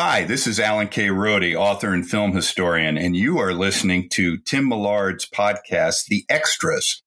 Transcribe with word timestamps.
Hi, 0.00 0.22
this 0.22 0.46
is 0.46 0.60
Alan 0.60 0.86
K. 0.86 1.08
Rohde, 1.08 1.56
author 1.56 1.92
and 1.92 2.08
film 2.08 2.30
historian, 2.30 2.96
and 2.96 3.16
you 3.16 3.38
are 3.38 3.52
listening 3.52 4.08
to 4.10 4.38
Tim 4.38 4.68
Millard's 4.68 5.28
podcast, 5.28 6.04
The 6.06 6.24
Extras. 6.28 7.02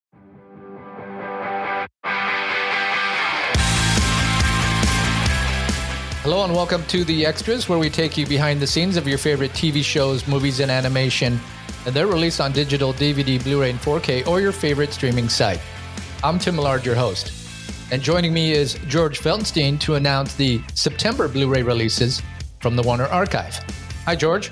Hello 6.22 6.44
and 6.44 6.54
welcome 6.54 6.84
to 6.88 7.06
The 7.06 7.26
Extras, 7.26 7.70
where 7.70 7.80
we 7.80 7.90
take 7.90 8.18
you 8.18 8.28
behind 8.28 8.60
the 8.60 8.68
scenes 8.68 8.98
of 8.98 9.08
your 9.08 9.18
favorite 9.18 9.52
TV 9.52 9.82
shows, 9.82 10.28
movies, 10.28 10.60
and 10.60 10.70
animation, 10.70 11.40
and 11.86 11.96
they're 11.96 12.08
released 12.08 12.42
on 12.42 12.52
digital, 12.52 12.92
DVD, 12.92 13.42
Blu 13.42 13.62
ray, 13.62 13.70
and 13.70 13.80
4K, 13.80 14.28
or 14.28 14.42
your 14.42 14.52
favorite 14.52 14.92
streaming 14.92 15.30
site. 15.30 15.62
I'm 16.26 16.38
Tim 16.38 16.58
Millard, 16.58 16.86
your 16.86 16.96
host. 16.96 17.32
And 17.90 18.02
joining 18.02 18.34
me 18.34 18.52
is 18.52 18.74
George 18.90 19.22
Feltenstein 19.22 19.80
to 19.80 19.96
announce 19.96 20.36
the 20.36 20.62
September 20.74 21.30
Blu 21.30 21.48
ray 21.48 21.64
releases 21.64 22.22
from 22.62 22.76
the 22.76 22.84
Warner 22.84 23.06
Archive. 23.06 23.60
Hi, 24.06 24.16
George. 24.16 24.52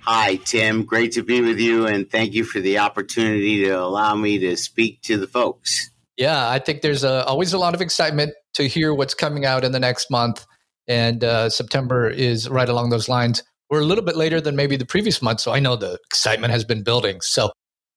Hi, 0.00 0.36
Tim. 0.36 0.84
Great 0.84 1.12
to 1.12 1.22
be 1.22 1.40
with 1.40 1.60
you, 1.60 1.86
and 1.86 2.10
thank 2.10 2.34
you 2.34 2.44
for 2.44 2.60
the 2.60 2.78
opportunity 2.78 3.64
to 3.64 3.72
allow 3.72 4.14
me 4.14 4.38
to 4.38 4.56
speak 4.56 5.00
to 5.02 5.16
the 5.16 5.26
folks. 5.28 5.90
Yeah, 6.16 6.48
I 6.48 6.58
think 6.58 6.82
there's 6.82 7.04
a, 7.04 7.24
always 7.24 7.52
a 7.52 7.58
lot 7.58 7.74
of 7.74 7.80
excitement 7.80 8.32
to 8.54 8.66
hear 8.66 8.92
what's 8.92 9.14
coming 9.14 9.44
out 9.44 9.64
in 9.64 9.72
the 9.72 9.80
next 9.80 10.10
month, 10.10 10.44
and 10.88 11.22
uh, 11.22 11.50
September 11.50 12.08
is 12.08 12.48
right 12.48 12.68
along 12.68 12.90
those 12.90 13.08
lines. 13.08 13.42
We're 13.70 13.80
a 13.80 13.84
little 13.84 14.04
bit 14.04 14.16
later 14.16 14.40
than 14.40 14.56
maybe 14.56 14.76
the 14.76 14.84
previous 14.84 15.22
month, 15.22 15.40
so 15.40 15.52
I 15.52 15.60
know 15.60 15.76
the 15.76 15.98
excitement 16.06 16.52
has 16.52 16.64
been 16.64 16.82
building. 16.82 17.20
So 17.20 17.52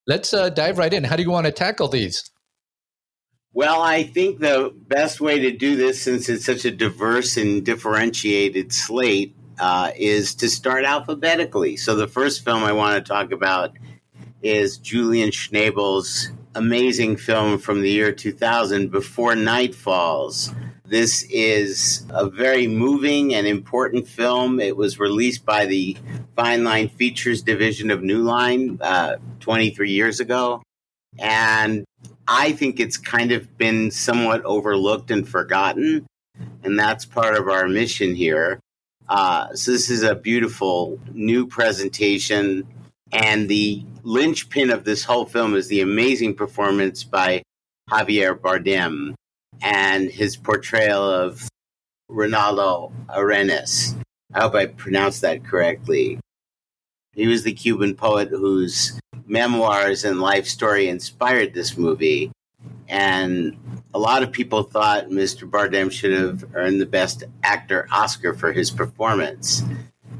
let's 0.07 0.33
uh, 0.33 0.49
dive 0.49 0.77
right 0.77 0.93
in. 0.93 1.03
How 1.03 1.15
do 1.15 1.23
you 1.23 1.31
want 1.31 1.47
to 1.47 1.51
tackle 1.51 1.87
these? 1.87 2.23
Well, 3.55 3.81
I 3.81 4.03
think 4.03 4.39
the 4.39 4.73
best 4.89 5.21
way 5.21 5.39
to 5.39 5.51
do 5.51 5.77
this, 5.77 6.01
since 6.01 6.27
it's 6.27 6.43
such 6.43 6.65
a 6.65 6.71
diverse 6.71 7.37
and 7.37 7.65
differentiated 7.65 8.73
slate, 8.73 9.33
uh, 9.57 9.91
is 9.95 10.35
to 10.35 10.49
start 10.49 10.83
alphabetically. 10.83 11.77
So 11.77 11.95
the 11.95 12.05
first 12.05 12.43
film 12.43 12.65
I 12.65 12.73
want 12.73 12.97
to 12.97 13.13
talk 13.13 13.31
about 13.31 13.71
is 14.41 14.77
Julian 14.77 15.29
Schnabel's 15.29 16.31
amazing 16.53 17.15
film 17.15 17.57
from 17.57 17.81
the 17.81 17.89
year 17.89 18.11
2000, 18.11 18.91
Before 18.91 19.37
Night 19.37 19.73
Falls. 19.73 20.53
This 20.83 21.23
is 21.29 22.05
a 22.09 22.29
very 22.29 22.67
moving 22.67 23.33
and 23.33 23.47
important 23.47 24.05
film. 24.05 24.59
It 24.59 24.75
was 24.75 24.99
released 24.99 25.45
by 25.45 25.65
the 25.65 25.95
Fine 26.35 26.65
Line 26.65 26.89
Features 26.89 27.41
division 27.41 27.89
of 27.89 28.03
New 28.03 28.21
Line 28.21 28.79
uh, 28.81 29.15
23 29.39 29.91
years 29.91 30.19
ago. 30.19 30.61
And 31.17 31.85
I 32.27 32.53
think 32.53 32.79
it's 32.79 32.97
kind 32.97 33.31
of 33.31 33.57
been 33.57 33.91
somewhat 33.91 34.43
overlooked 34.43 35.11
and 35.11 35.27
forgotten. 35.27 36.05
And 36.63 36.77
that's 36.77 37.05
part 37.05 37.35
of 37.35 37.47
our 37.47 37.67
mission 37.67 38.15
here. 38.15 38.59
Uh, 39.07 39.53
so, 39.53 39.71
this 39.71 39.89
is 39.89 40.03
a 40.03 40.15
beautiful 40.15 40.99
new 41.13 41.47
presentation. 41.47 42.67
And 43.11 43.47
the 43.47 43.83
linchpin 44.03 44.71
of 44.71 44.83
this 44.83 45.03
whole 45.03 45.25
film 45.25 45.55
is 45.55 45.67
the 45.67 45.81
amazing 45.81 46.35
performance 46.35 47.03
by 47.03 47.43
Javier 47.89 48.37
Bardem 48.37 49.13
and 49.61 50.09
his 50.09 50.35
portrayal 50.35 51.03
of 51.03 51.47
Ronaldo 52.09 52.91
Arenas. 53.09 53.95
I 54.33 54.41
hope 54.41 54.55
I 54.55 54.65
pronounced 54.65 55.21
that 55.21 55.45
correctly. 55.45 56.19
He 57.15 57.27
was 57.27 57.43
the 57.43 57.53
Cuban 57.53 57.95
poet 57.95 58.29
whose 58.29 58.99
memoirs 59.25 60.03
and 60.03 60.19
life 60.21 60.47
story 60.47 60.87
inspired 60.87 61.53
this 61.53 61.77
movie. 61.77 62.31
And 62.87 63.57
a 63.93 63.99
lot 63.99 64.21
of 64.21 64.31
people 64.31 64.63
thought 64.63 65.07
Mr. 65.07 65.49
Bardem 65.49 65.91
should 65.91 66.11
have 66.11 66.45
earned 66.53 66.81
the 66.81 66.85
Best 66.85 67.23
Actor 67.43 67.87
Oscar 67.91 68.33
for 68.33 68.51
his 68.51 68.69
performance. 68.69 69.63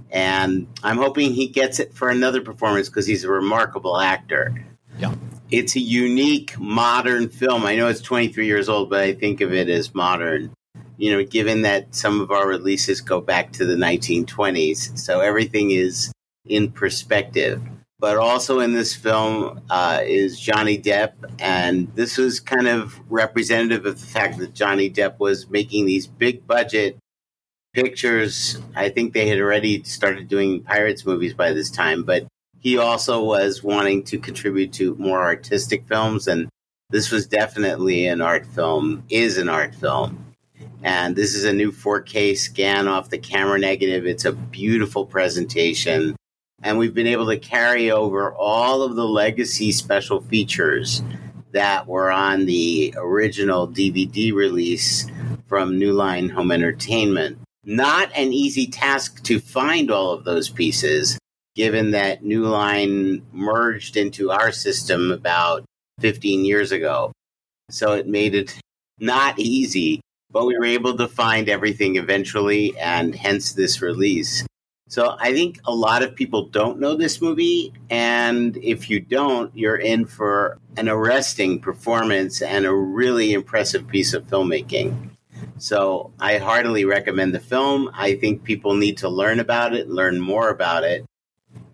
And 0.10 0.68
I'm 0.82 0.98
hoping 0.98 1.34
he 1.34 1.48
gets 1.48 1.80
it 1.80 1.94
for 1.94 2.10
another 2.10 2.42
performance 2.42 2.88
because 2.88 3.06
he's 3.06 3.24
a 3.24 3.30
remarkable 3.30 4.00
actor. 4.00 4.66
Yeah. 4.98 5.14
It's 5.52 5.76
a 5.76 5.80
unique 5.80 6.58
modern 6.58 7.30
film. 7.30 7.66
I 7.66 7.76
know 7.76 7.88
it's 7.88 8.02
23 8.02 8.46
years 8.46 8.70
old, 8.70 8.90
but 8.90 9.02
I 9.02 9.14
think 9.14 9.42
of 9.42 9.54
it 9.54 9.70
as 9.70 9.94
modern. 9.94 10.54
You 10.98 11.12
know, 11.12 11.24
given 11.26 11.64
that 11.64 11.94
some 11.94 12.22
of 12.22 12.32
our 12.32 12.48
releases 12.48 13.02
go 13.02 13.20
back 13.20 13.52
to 13.54 13.66
the 13.66 13.76
1920s. 13.76 14.98
So 14.98 15.20
everything 15.20 15.72
is 15.72 16.14
in 16.48 16.72
perspective. 16.72 17.62
But 18.00 18.18
also 18.18 18.60
in 18.60 18.74
this 18.74 18.94
film 18.94 19.62
uh, 19.70 20.02
is 20.04 20.40
Johnny 20.40 20.78
Depp, 20.78 21.14
and 21.40 21.88
this 21.96 22.18
was 22.18 22.40
kind 22.40 22.68
of 22.68 23.00
representative 23.10 23.86
of 23.86 24.00
the 24.00 24.08
fact 24.08 24.38
that 24.40 24.54
Johnny 24.54 24.90
Depp 24.90 25.20
was 25.20 25.50
making 25.50 25.86
these 25.86 26.06
big 26.06 26.46
budget 26.46 26.98
pictures. 27.74 28.60
I 28.76 28.90
think 28.90 29.14
they 29.14 29.28
had 29.28 29.40
already 29.40 29.84
started 29.84 30.28
doing 30.28 30.62
Pirates 30.64 31.06
movies 31.06 31.34
by 31.34 31.54
this 31.54 31.72
time, 31.72 32.04
but 32.04 32.28
he 32.60 32.78
also 32.78 33.24
was 33.24 33.64
wanting 33.64 34.04
to 34.04 34.18
contribute 34.18 34.74
to 34.74 34.96
more 34.96 35.22
artistic 35.22 35.88
films, 35.88 36.28
and 36.28 36.50
this 36.90 37.12
was 37.12 37.28
definitely 37.28 38.08
an 38.08 38.22
art 38.22 38.46
film, 38.46 39.04
is 39.10 39.38
an 39.38 39.50
art 39.50 39.74
film. 39.74 40.36
And 40.84 41.16
this 41.16 41.34
is 41.34 41.46
a 41.46 41.54
new 41.54 41.72
4K 41.72 42.38
scan 42.38 42.88
off 42.88 43.10
the 43.10 43.18
camera 43.18 43.58
negative. 43.58 44.06
It's 44.06 44.26
a 44.26 44.34
beautiful 44.34 45.06
presentation 45.06 46.16
and 46.64 46.78
we've 46.78 46.94
been 46.94 47.08
able 47.08 47.28
to 47.28 47.38
carry 47.38 47.92
over 47.92 48.34
all 48.34 48.82
of 48.82 48.96
the 48.96 49.08
legacy 49.08 49.72
special 49.72 50.22
features 50.22 51.02
that 51.52 51.88
were 51.88 52.12
on 52.12 52.46
the 52.46 52.94
original 52.98 53.68
DVD 53.68 54.34
release 54.34 55.06
from 55.48 55.78
New 55.78 55.94
Line 55.94 56.30
Home 56.30 56.52
Entertainment. 56.52 57.40
Not 57.64 58.12
an 58.16 58.34
easy 58.34 58.68
task 58.68 59.24
to 59.24 59.40
find 59.40 59.90
all 59.90 60.12
of 60.12 60.24
those 60.24 60.50
pieces, 60.50 61.18
given 61.56 61.92
that 61.92 62.24
New 62.24 62.46
Line 62.46 63.26
merged 63.32 63.98
into 63.98 64.32
our 64.32 64.52
system 64.52 65.12
about 65.12 65.64
15 66.00 66.46
years 66.46 66.72
ago. 66.72 67.12
So 67.70 67.94
it 67.94 68.08
made 68.08 68.36
it 68.36 68.60
not 69.00 69.40
easy, 69.40 70.02
but 70.30 70.46
we 70.46 70.58
were 70.58 70.66
able 70.66 70.98
to 70.98 71.08
find 71.08 71.50
everything 71.50 71.96
eventually, 71.96 72.78
and 72.78 73.16
hence 73.16 73.54
this 73.54 73.82
release. 73.82 74.46
So 74.96 75.18
I 75.20 75.34
think 75.34 75.60
a 75.66 75.76
lot 75.76 76.04
of 76.04 76.16
people 76.16 76.44
don't 76.44 76.80
know 76.80 76.96
this 76.96 77.22
movie. 77.22 77.74
And 77.90 78.56
if 78.56 78.90
you 78.90 79.02
don't, 79.02 79.52
you're 79.54 79.76
in 79.76 80.06
for 80.06 80.58
an 80.78 80.88
arresting 80.88 81.60
performance 81.60 82.42
and 82.42 82.66
a 82.66 82.74
really 82.74 83.34
impressive 83.34 83.90
piece 83.90 84.14
of 84.14 84.26
filmmaking. 84.26 85.10
So 85.58 86.14
I 86.18 86.38
heartily 86.38 86.86
recommend 86.86 87.36
the 87.36 87.42
film. 87.42 87.92
I 87.94 88.16
think 88.16 88.46
people 88.46 88.74
need 88.74 89.00
to 89.00 89.10
learn 89.10 89.42
about 89.42 89.76
it, 89.76 89.90
learn 89.90 90.22
more 90.22 90.48
about 90.48 90.86
it. 90.86 91.04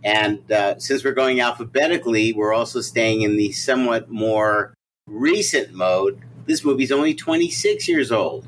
And 0.04 0.52
uh, 0.52 0.80
since 0.80 1.04
we're 1.04 1.12
going 1.12 1.42
alphabetically, 1.42 2.34
we're 2.34 2.56
also 2.56 2.82
staying 2.82 3.22
in 3.22 3.38
the 3.38 3.52
somewhat 3.52 4.10
more 4.10 4.74
recent 5.06 5.74
mode. 5.74 6.20
This 6.48 6.66
movie's 6.66 6.92
only 6.92 7.14
26 7.14 7.88
years 7.88 8.12
old. 8.12 8.48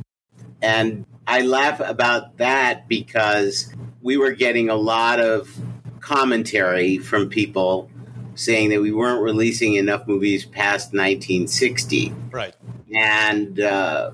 And 0.64 1.06
I 1.28 1.42
laugh 1.42 1.80
about 1.80 2.38
that 2.38 2.88
because 2.88 3.72
we 4.04 4.18
were 4.18 4.32
getting 4.32 4.70
a 4.70 4.76
lot 4.76 5.20
of 5.20 5.58
commentary 6.02 6.98
from 6.98 7.30
people 7.30 7.90
saying 8.36 8.70
that 8.70 8.82
we 8.82 8.92
weren't 8.92 9.22
releasing 9.22 9.76
enough 9.76 10.06
movies 10.08 10.46
past 10.46 10.94
1960. 10.94 12.14
Right. 12.30 12.54
And 12.94 13.60
uh, 13.60 14.12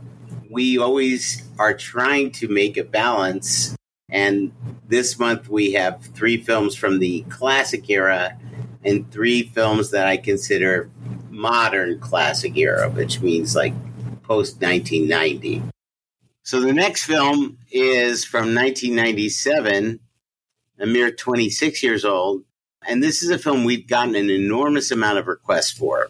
we 0.49 0.77
always 0.77 1.43
are 1.57 1.73
trying 1.73 2.31
to 2.33 2.47
make 2.47 2.77
a 2.77 2.83
balance. 2.83 3.75
And 4.09 4.53
this 4.87 5.17
month 5.17 5.49
we 5.49 5.73
have 5.73 6.03
three 6.13 6.37
films 6.37 6.75
from 6.75 6.99
the 6.99 7.21
classic 7.23 7.89
era 7.89 8.37
and 8.83 9.11
three 9.11 9.43
films 9.43 9.91
that 9.91 10.07
I 10.07 10.17
consider 10.17 10.89
modern 11.29 11.99
classic 11.99 12.55
era, 12.57 12.89
which 12.89 13.21
means 13.21 13.55
like 13.55 13.73
post 14.23 14.61
1990. 14.61 15.63
So 16.49 16.59
the 16.59 16.73
next 16.73 17.05
film 17.05 17.59
is 17.71 18.25
from 18.25 18.55
1997, 18.55 19.99
a 20.79 20.85
mere 20.87 21.11
26 21.11 21.83
years 21.83 22.03
old. 22.03 22.41
And 22.87 23.03
this 23.03 23.21
is 23.21 23.29
a 23.29 23.37
film 23.37 23.65
we've 23.65 23.87
gotten 23.87 24.15
an 24.15 24.31
enormous 24.31 24.89
amount 24.89 25.19
of 25.19 25.27
requests 25.27 25.69
for. 25.69 26.07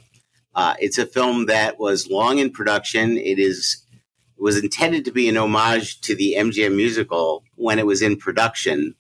Uh, 0.56 0.76
it's 0.80 0.98
a 0.98 1.06
film 1.06 1.48
that 1.48 1.78
was 1.78 2.10
long 2.10 2.40
in 2.40 2.52
production. 2.52 3.18
It 3.18 3.38
is 3.38 3.86
it 4.38 4.42
was 4.42 4.58
intended 4.58 5.04
to 5.04 5.12
be 5.12 5.28
an 5.28 5.36
homage 5.36 6.00
to 6.04 6.16
the 6.16 6.36
MGM 6.38 6.74
musical 6.74 7.44
when 7.56 7.78
it 7.78 7.86
was 7.86 8.02
in 8.02 8.16
production. 8.16 8.96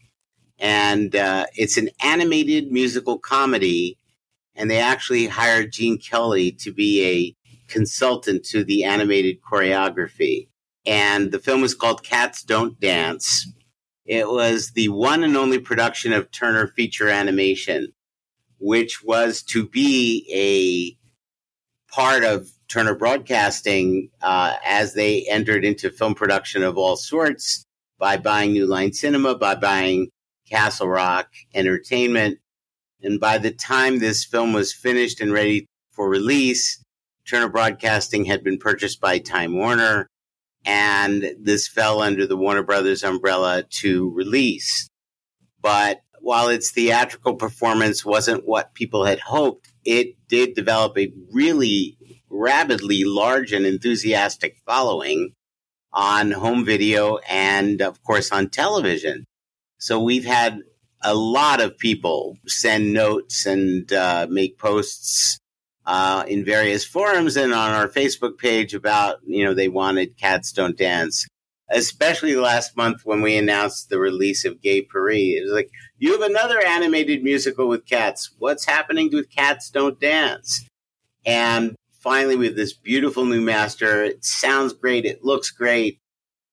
And 0.60 1.16
uh, 1.16 1.46
it's 1.56 1.78
an 1.78 1.90
animated 2.04 2.70
musical 2.70 3.18
comedy. 3.18 3.98
And 4.56 4.70
they 4.70 4.80
actually 4.80 5.28
hired 5.28 5.72
Gene 5.72 6.00
Kelly 6.00 6.52
to 6.64 6.74
be 6.74 7.06
a 7.06 7.72
consultant 7.72 8.44
to 8.48 8.66
the 8.66 8.84
animated 8.84 9.38
choreography 9.42 10.49
and 10.90 11.32
the 11.32 11.38
film 11.38 11.62
was 11.62 11.76
called 11.76 12.02
Cats 12.02 12.42
Don't 12.42 12.80
Dance. 12.80 13.46
It 14.06 14.28
was 14.28 14.72
the 14.72 14.90
one 14.90 15.24
and 15.24 15.38
only 15.38 15.60
production 15.60 16.14
of 16.14 16.32
Turner 16.32 16.66
Feature 16.66 17.10
Animation, 17.10 17.94
which 18.60 19.04
was 19.04 19.44
to 19.44 19.68
be 19.68 20.28
a 20.34 21.94
part 21.94 22.24
of 22.24 22.50
Turner 22.70 22.96
Broadcasting 22.96 24.10
uh, 24.24 24.56
as 24.66 24.96
they 24.96 25.28
entered 25.30 25.64
into 25.64 25.92
film 25.92 26.16
production 26.16 26.64
of 26.64 26.76
all 26.76 26.96
sorts 26.96 27.64
by 28.00 28.18
buying 28.18 28.54
New 28.54 28.66
Line 28.66 28.92
Cinema, 28.92 29.36
by 29.36 29.54
buying 29.54 30.10
Castle 30.50 30.90
Rock 30.90 31.28
Entertainment. 31.54 32.40
And 33.04 33.20
by 33.20 33.38
the 33.38 33.52
time 33.52 34.00
this 34.00 34.26
film 34.26 34.54
was 34.54 34.74
finished 34.74 35.22
and 35.22 35.32
ready 35.32 35.68
for 35.92 36.10
release, 36.10 36.84
Turner 37.28 37.48
Broadcasting 37.48 38.26
had 38.26 38.44
been 38.44 38.58
purchased 38.58 39.00
by 39.00 39.20
Time 39.20 39.56
Warner, 39.56 40.08
and 40.70 41.34
this 41.42 41.68
fell 41.68 42.00
under 42.00 42.28
the 42.28 42.38
Warner 42.38 42.62
Brothers 42.62 43.04
umbrella 43.04 43.64
to 43.82 44.12
release. 44.12 44.88
But 45.60 46.02
while 46.22 46.50
its 46.50 46.70
theatrical 46.70 47.38
performance 47.38 48.06
wasn't 48.06 48.48
what 48.48 48.76
people 48.76 49.04
had 49.06 49.20
hoped, 49.20 49.74
it 49.84 50.16
did 50.28 50.54
develop 50.54 50.96
a 50.96 51.12
really 51.32 51.98
rapidly 52.30 53.04
large 53.04 53.52
and 53.52 53.66
enthusiastic 53.66 54.58
following 54.64 55.32
on 55.92 56.30
home 56.30 56.64
video 56.64 57.18
and, 57.28 57.82
of 57.82 58.04
course, 58.04 58.32
on 58.32 58.50
television. 58.50 59.26
So 59.80 60.00
we've 60.00 60.26
had 60.26 60.60
a 61.02 61.16
lot 61.16 61.62
of 61.62 61.80
people 61.80 62.38
send 62.46 62.94
notes 62.94 63.48
and 63.48 63.92
uh, 63.92 64.28
make 64.30 64.60
posts 64.60 65.39
uh, 65.90 66.24
in 66.28 66.46
various 66.46 66.86
forums 66.86 67.36
and 67.36 67.52
on 67.52 67.72
our 67.72 67.88
Facebook 67.88 68.38
page 68.38 68.76
about, 68.76 69.18
you 69.26 69.44
know, 69.44 69.56
they 69.56 69.70
wanted 69.70 70.16
Cats 70.18 70.52
Don't 70.52 70.78
Dance. 70.78 71.26
Especially 71.72 72.36
last 72.36 72.78
month 72.78 73.02
when 73.06 73.22
we 73.22 73.36
announced 73.36 73.90
the 73.90 73.98
release 73.98 74.46
of 74.46 74.62
Gay 74.62 74.84
Purr-ee. 74.84 75.38
It 75.38 75.44
was 75.44 75.52
like, 75.52 75.70
you 75.98 76.12
have 76.12 76.22
another 76.22 76.64
animated 76.66 77.24
musical 77.24 77.68
with 77.68 77.88
cats. 77.88 78.30
What's 78.38 78.66
happening 78.66 79.10
with 79.12 79.32
Cats 79.32 79.72
Don't 79.72 80.00
Dance? 80.00 80.68
And 81.26 81.76
finally, 82.00 82.36
with 82.36 82.56
this 82.56 82.74
beautiful 82.74 83.26
new 83.26 83.42
master, 83.42 84.04
it 84.04 84.24
sounds 84.24 84.74
great, 84.74 85.06
it 85.06 85.24
looks 85.24 85.50
great, 85.52 86.00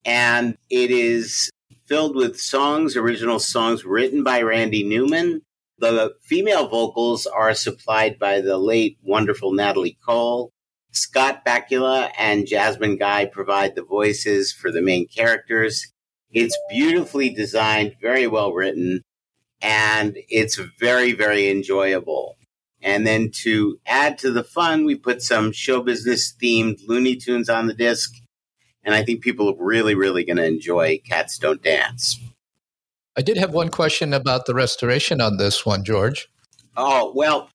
and 0.05 0.57
it 0.71 0.91
is 0.91 1.51
filled 1.87 2.17
with 2.17 2.41
songs, 2.41 2.97
original 2.97 3.39
songs 3.39 3.85
written 3.85 4.25
by 4.25 4.41
Randy 4.43 4.83
Newman. 4.83 5.43
The 5.79 6.15
female 6.23 6.69
vocals 6.69 7.27
are 7.27 7.55
supplied 7.55 8.19
by 8.19 8.41
the 8.41 8.59
late, 8.59 8.99
wonderful 9.03 9.53
Natalie 9.53 9.99
Cole. 10.05 10.51
Scott 10.93 11.45
Bakula 11.45 12.11
and 12.19 12.47
Jasmine 12.47 12.97
Guy 12.97 13.27
provide 13.27 13.75
the 13.75 13.85
voices 13.85 14.53
for 14.53 14.73
the 14.73 14.81
main 14.81 15.07
characters. 15.07 15.93
It's 16.31 16.57
beautifully 16.71 17.29
designed, 17.31 17.97
very 18.01 18.27
well 18.27 18.53
written, 18.53 19.03
and 19.61 20.17
it's 20.29 20.59
very, 20.81 21.13
very 21.13 21.51
enjoyable. 21.51 22.37
And 22.81 23.07
then 23.07 23.31
to 23.43 23.79
add 23.87 24.17
to 24.19 24.31
the 24.31 24.45
fun, 24.45 24.85
we 24.85 24.95
put 24.95 25.23
some 25.23 25.53
show 25.53 25.83
business 25.83 26.35
themed 26.43 26.79
Looney 26.87 27.17
Tunes 27.17 27.51
on 27.51 27.67
the 27.67 27.75
disc 27.75 28.15
and 28.87 28.95
I 28.95 29.03
think 29.03 29.21
people 29.21 29.51
are 29.51 29.57
really, 29.59 29.97
really 29.97 30.25
going 30.25 30.37
to 30.37 30.47
enjoy 30.47 31.01
Cats 31.05 31.39
Don't 31.39 31.61
Dance. 31.61 32.21
I 33.17 33.23
did 33.23 33.39
have 33.39 33.53
one 33.53 33.71
question 33.71 34.13
about 34.13 34.47
the 34.47 34.55
restoration 34.55 35.21
on 35.21 35.39
this 35.39 35.65
one, 35.65 35.85
George. 35.85 36.29
Oh, 36.77 37.13
well, 37.15 37.49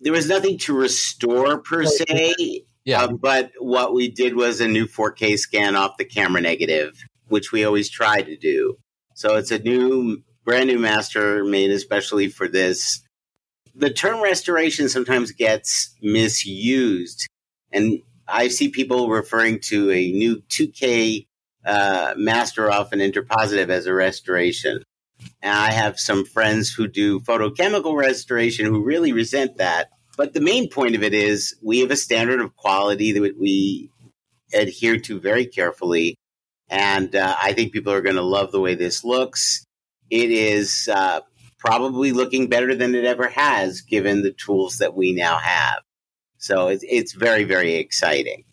there 0.00 0.12
was 0.12 0.28
nothing 0.28 0.58
to 0.58 0.74
restore 0.74 1.58
per 1.58 1.84
se. 1.84 2.64
Yeah. 2.84 3.04
Uh, 3.04 3.12
but 3.12 3.52
what 3.58 3.94
we 3.94 4.08
did 4.08 4.36
was 4.36 4.60
a 4.60 4.68
new 4.68 4.86
4K 4.86 5.38
scan 5.38 5.76
off 5.76 5.96
the 5.96 6.04
camera 6.04 6.40
negative, 6.40 7.02
which 7.28 7.52
we 7.52 7.64
always 7.64 7.88
try 7.88 8.22
to 8.22 8.36
do. 8.36 8.76
So 9.14 9.36
it's 9.36 9.50
a 9.50 9.58
new, 9.58 10.22
brand 10.44 10.68
new 10.68 10.78
master 10.78 11.44
made 11.44 11.70
especially 11.70 12.28
for 12.28 12.46
this. 12.46 13.00
The 13.74 13.90
term 13.90 14.22
restoration 14.22 14.88
sometimes 14.88 15.32
gets 15.32 15.94
misused. 16.02 17.26
And 17.72 18.00
I 18.26 18.48
see 18.48 18.68
people 18.68 19.08
referring 19.08 19.60
to 19.64 19.90
a 19.90 20.12
new 20.12 20.42
2K 20.48 21.26
uh, 21.64 22.14
master 22.16 22.70
off 22.70 22.92
an 22.92 23.00
interpositive 23.00 23.68
as 23.68 23.86
a 23.86 23.94
restoration. 23.94 24.82
And 25.42 25.54
I 25.54 25.72
have 25.72 25.98
some 25.98 26.24
friends 26.24 26.72
who 26.72 26.88
do 26.88 27.20
photochemical 27.20 27.96
restoration 27.96 28.66
who 28.66 28.84
really 28.84 29.12
resent 29.12 29.58
that. 29.58 29.90
But 30.16 30.34
the 30.34 30.40
main 30.40 30.68
point 30.68 30.96
of 30.96 31.02
it 31.02 31.14
is 31.14 31.56
we 31.62 31.80
have 31.80 31.92
a 31.92 31.96
standard 31.96 32.40
of 32.40 32.56
quality 32.56 33.12
that 33.12 33.38
we 33.38 33.90
adhere 34.52 34.98
to 34.98 35.20
very 35.20 35.46
carefully. 35.46 36.16
And 36.68 37.14
uh, 37.14 37.36
I 37.40 37.52
think 37.52 37.72
people 37.72 37.92
are 37.92 38.02
going 38.02 38.16
to 38.16 38.22
love 38.22 38.50
the 38.50 38.60
way 38.60 38.74
this 38.74 39.04
looks. 39.04 39.64
It 40.10 40.30
is 40.30 40.88
uh, 40.92 41.20
probably 41.58 42.12
looking 42.12 42.48
better 42.48 42.74
than 42.74 42.94
it 42.94 43.04
ever 43.04 43.28
has, 43.28 43.82
given 43.82 44.22
the 44.22 44.32
tools 44.32 44.78
that 44.78 44.94
we 44.94 45.12
now 45.12 45.38
have. 45.38 45.78
So 46.38 46.68
it's, 46.68 46.84
it's 46.88 47.12
very, 47.12 47.44
very 47.44 47.74
exciting. 47.74 48.44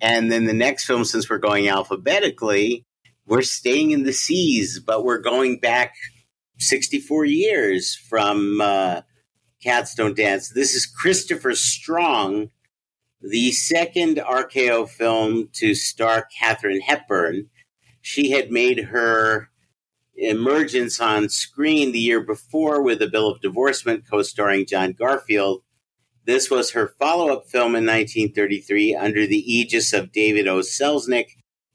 And 0.00 0.32
then 0.32 0.46
the 0.46 0.54
next 0.54 0.86
film, 0.86 1.04
since 1.04 1.28
we're 1.28 1.38
going 1.38 1.68
alphabetically, 1.68 2.85
we're 3.26 3.42
staying 3.42 3.90
in 3.90 4.04
the 4.04 4.12
seas, 4.12 4.78
but 4.78 5.04
we're 5.04 5.18
going 5.18 5.58
back 5.58 5.94
64 6.58 7.24
years 7.24 7.94
from 7.94 8.60
uh, 8.60 9.02
Cats 9.62 9.94
Don't 9.94 10.16
Dance. 10.16 10.50
This 10.50 10.74
is 10.74 10.86
Christopher 10.86 11.54
Strong, 11.54 12.50
the 13.20 13.50
second 13.52 14.18
RKO 14.18 14.88
film 14.88 15.48
to 15.54 15.74
star 15.74 16.28
Katharine 16.38 16.80
Hepburn. 16.80 17.48
She 18.00 18.30
had 18.30 18.52
made 18.52 18.84
her 18.84 19.50
emergence 20.14 21.00
on 21.00 21.28
screen 21.28 21.92
the 21.92 21.98
year 21.98 22.20
before 22.20 22.80
with 22.80 23.02
A 23.02 23.08
Bill 23.08 23.28
of 23.28 23.40
Divorcement, 23.40 24.04
co 24.08 24.22
starring 24.22 24.66
John 24.66 24.92
Garfield. 24.92 25.62
This 26.24 26.50
was 26.50 26.72
her 26.72 26.94
follow 26.98 27.32
up 27.32 27.48
film 27.48 27.74
in 27.74 27.84
1933 27.84 28.94
under 28.94 29.26
the 29.26 29.52
aegis 29.52 29.92
of 29.92 30.12
David 30.12 30.48
O. 30.48 30.60
Selznick, 30.60 31.26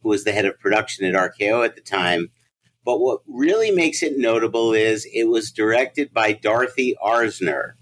who 0.02 0.10
was 0.10 0.24
the 0.24 0.32
head 0.32 0.46
of 0.46 0.60
production 0.60 1.06
at 1.06 1.14
RKO 1.14 1.66
at 1.66 1.76
the 1.76 1.82
time. 1.82 2.30
But 2.84 3.00
what 3.00 3.22
really 3.28 3.72
makes 3.72 4.02
it 4.02 4.18
notable 4.18 4.74
is 4.74 5.08
it 5.14 5.26
was 5.26 5.52
directed 5.52 6.14
by 6.14 6.34
Dorothy 6.34 6.96
Arzner. 7.04 7.74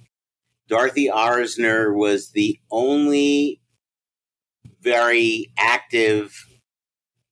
Dorothy 0.68 1.08
Arzner 1.08 1.96
was 1.96 2.32
the 2.32 2.60
only 2.70 3.62
very 4.82 5.52
active 5.58 6.46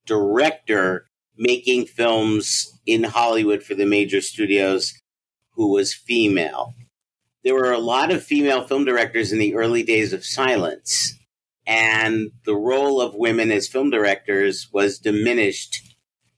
director 0.06 1.07
making 1.38 1.86
films 1.86 2.80
in 2.86 3.04
Hollywood 3.04 3.63
for 3.63 3.75
the 3.75 3.86
major 3.86 4.22
studios 4.22 4.94
who 5.51 5.72
was 5.72 5.94
female 5.94 6.74
there 7.48 7.56
were 7.56 7.72
a 7.72 7.80
lot 7.80 8.12
of 8.12 8.22
female 8.22 8.68
film 8.68 8.83
directors 8.83 9.31
in 9.31 9.40
the 9.40 9.56
early 9.56 9.81
days 9.81 10.12
of 10.12 10.25
silents, 10.25 11.17
and 11.68 12.31
the 12.46 12.56
role 12.56 13.02
of 13.02 13.14
women 13.14 13.52
as 13.52 13.68
film 13.68 13.90
directors 13.90 14.69
was 14.72 14.98
diminished 14.98 15.96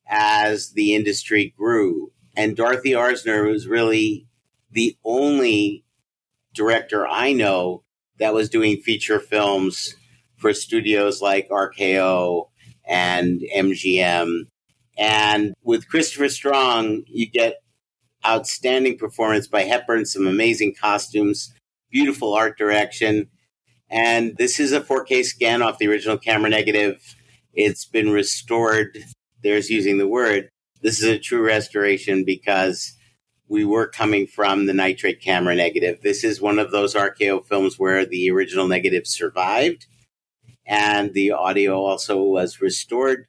as 0.08 0.72
the 0.72 0.96
industry 0.96 1.54
grew. 1.56 2.12
And 2.36 2.58
Dorothy 2.58 2.92
Arzner 2.92 3.50
was 3.50 3.68
really 3.68 4.28
the 4.72 4.98
only 5.06 5.86
director 6.54 7.08
I 7.08 7.34
know 7.34 7.84
that 8.18 8.34
was 8.34 8.50
doing 8.50 8.82
feature 8.82 9.20
films 9.20 9.96
for 10.38 10.52
studios 10.52 11.22
like 11.22 11.48
RKO 11.50 12.50
and 12.88 13.42
MGM. 13.56 14.48
And 14.98 15.54
with 15.64 15.88
Christopher 15.88 16.30
Strong, 16.30 17.04
you 17.06 17.30
get 17.30 17.58
outstanding 18.26 18.98
performance 18.98 19.48
by 19.48 19.62
Hepburn, 19.62 20.06
some 20.06 20.26
amazing 20.26 20.74
costumes, 20.80 21.54
beautiful 21.92 22.34
art 22.34 22.58
direction. 22.58 23.30
And 23.90 24.38
this 24.38 24.60
is 24.60 24.72
a 24.72 24.82
4K 24.82 25.24
scan 25.24 25.62
off 25.62 25.78
the 25.78 25.88
original 25.88 26.18
camera 26.18 26.50
negative. 26.50 27.16
It's 27.54 27.86
been 27.86 28.12
restored. 28.12 28.98
There's 29.42 29.70
using 29.70 29.98
the 29.98 30.08
word. 30.08 30.50
This 30.82 31.00
is 31.00 31.06
a 31.06 31.20
true 31.20 31.46
restoration 31.46 32.24
because 32.24 32.94
we 33.48 33.66
were 33.66 33.88
coming 33.88 34.28
from 34.28 34.68
the 34.68 34.74
nitrate 34.74 35.22
camera 35.22 35.56
negative. 35.56 36.02
This 36.02 36.24
is 36.24 36.40
one 36.40 36.60
of 36.60 36.72
those 36.72 36.94
RKO 36.94 37.46
films 37.46 37.80
where 37.80 38.06
the 38.06 38.30
original 38.30 38.68
negative 38.68 39.08
survived 39.08 39.88
and 40.70 41.14
the 41.14 41.32
audio 41.32 41.84
also 41.84 42.22
was 42.22 42.62
restored. 42.62 43.26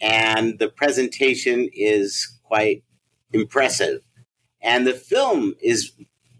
And 0.00 0.58
the 0.58 0.68
presentation 0.68 1.68
is 1.72 2.40
quite 2.42 2.82
impressive. 3.32 4.02
And 4.60 4.86
the 4.86 4.94
film 4.94 5.54
is 5.62 5.92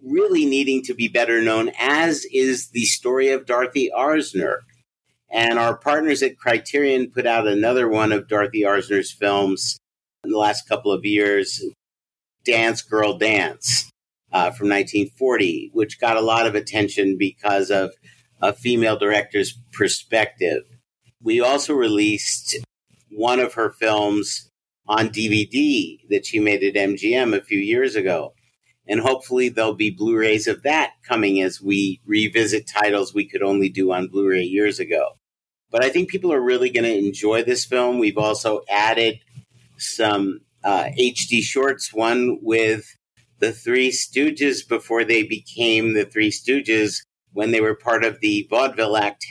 really 0.05 0.45
needing 0.45 0.83
to 0.85 0.95
be 0.95 1.09
better 1.09 1.41
known, 1.41 1.71
as 1.79 2.25
is 2.33 2.69
the 2.71 2.85
story 2.85 3.31
of 3.31 3.47
Dorothy 3.47 3.91
Arzner. 3.97 4.59
And 5.31 5.59
our 5.59 5.77
partners 5.77 6.23
at 6.23 6.39
Criterion 6.39 7.11
put 7.11 7.27
out 7.27 7.47
another 7.47 7.89
one 7.89 8.13
of 8.13 8.29
Dorothy 8.29 8.63
Arzner's 8.63 9.13
films 9.13 9.79
in 10.25 10.31
the 10.31 10.39
last 10.39 10.69
couple 10.69 10.93
of 10.93 11.05
years, 11.05 11.63
Dance 12.45 12.83
Girl 12.83 13.17
Dance 13.17 13.91
uh, 14.33 14.51
from 14.51 14.69
1940, 14.69 15.71
which 15.73 16.01
got 16.01 16.17
a 16.17 16.23
lot 16.23 16.47
of 16.47 16.55
attention 16.55 17.17
because 17.19 17.71
of 17.71 17.93
a 18.43 18.53
female 18.53 18.97
director's 18.97 19.59
perspective. 19.73 20.63
We 21.23 21.41
also 21.41 21.75
released 21.75 22.57
one 23.11 23.39
of 23.39 23.55
her 23.55 23.71
films 23.71 24.49
on 24.89 25.11
DVD 25.11 25.99
that 26.09 26.27
she 26.27 26.41
made 26.41 26.65
at 26.65 26.75
MGM 26.75 27.37
a 27.37 27.43
few 27.43 27.59
years 27.59 27.95
ago. 27.95 28.33
And 28.91 29.01
hopefully 29.01 29.49
there'll 29.49 29.75
be 29.75 29.91
Blu-rays 29.91 30.49
of 30.49 30.65
that 30.65 30.95
coming 31.05 31.41
as 31.41 31.63
we 31.63 32.01
revisit 32.05 32.67
titles 32.67 33.15
we 33.15 33.25
could 33.25 33.41
only 33.41 33.69
do 33.69 33.93
on 33.93 34.09
Blu-ray 34.09 34.43
years 34.43 34.81
ago. 34.81 35.11
But 35.71 35.85
I 35.85 35.91
think 35.91 36.11
people 36.11 36.33
are 36.33 36.41
really 36.41 36.71
going 36.71 36.85
to 36.85 36.99
enjoy 36.99 37.45
this 37.45 37.65
film. 37.65 38.01
We've 38.01 38.19
also 38.19 38.63
added 38.69 39.21
some 39.79 40.41
uh, 40.65 40.87
HD 40.99 41.41
shorts, 41.41 41.95
one 41.95 42.41
with 42.43 42.85
the 43.39 43.53
Three 43.53 43.93
Stooges 43.93 44.69
before 44.69 45.05
they 45.05 45.23
became 45.23 45.95
the 45.95 46.05
Three 46.05 46.33
Stooges 46.33 46.97
when 47.33 47.53
they 47.53 47.61
were 47.61 47.77
part 47.77 48.05
of 48.05 48.19
the 48.19 48.49
vaudeville 48.51 48.97
act, 48.97 49.25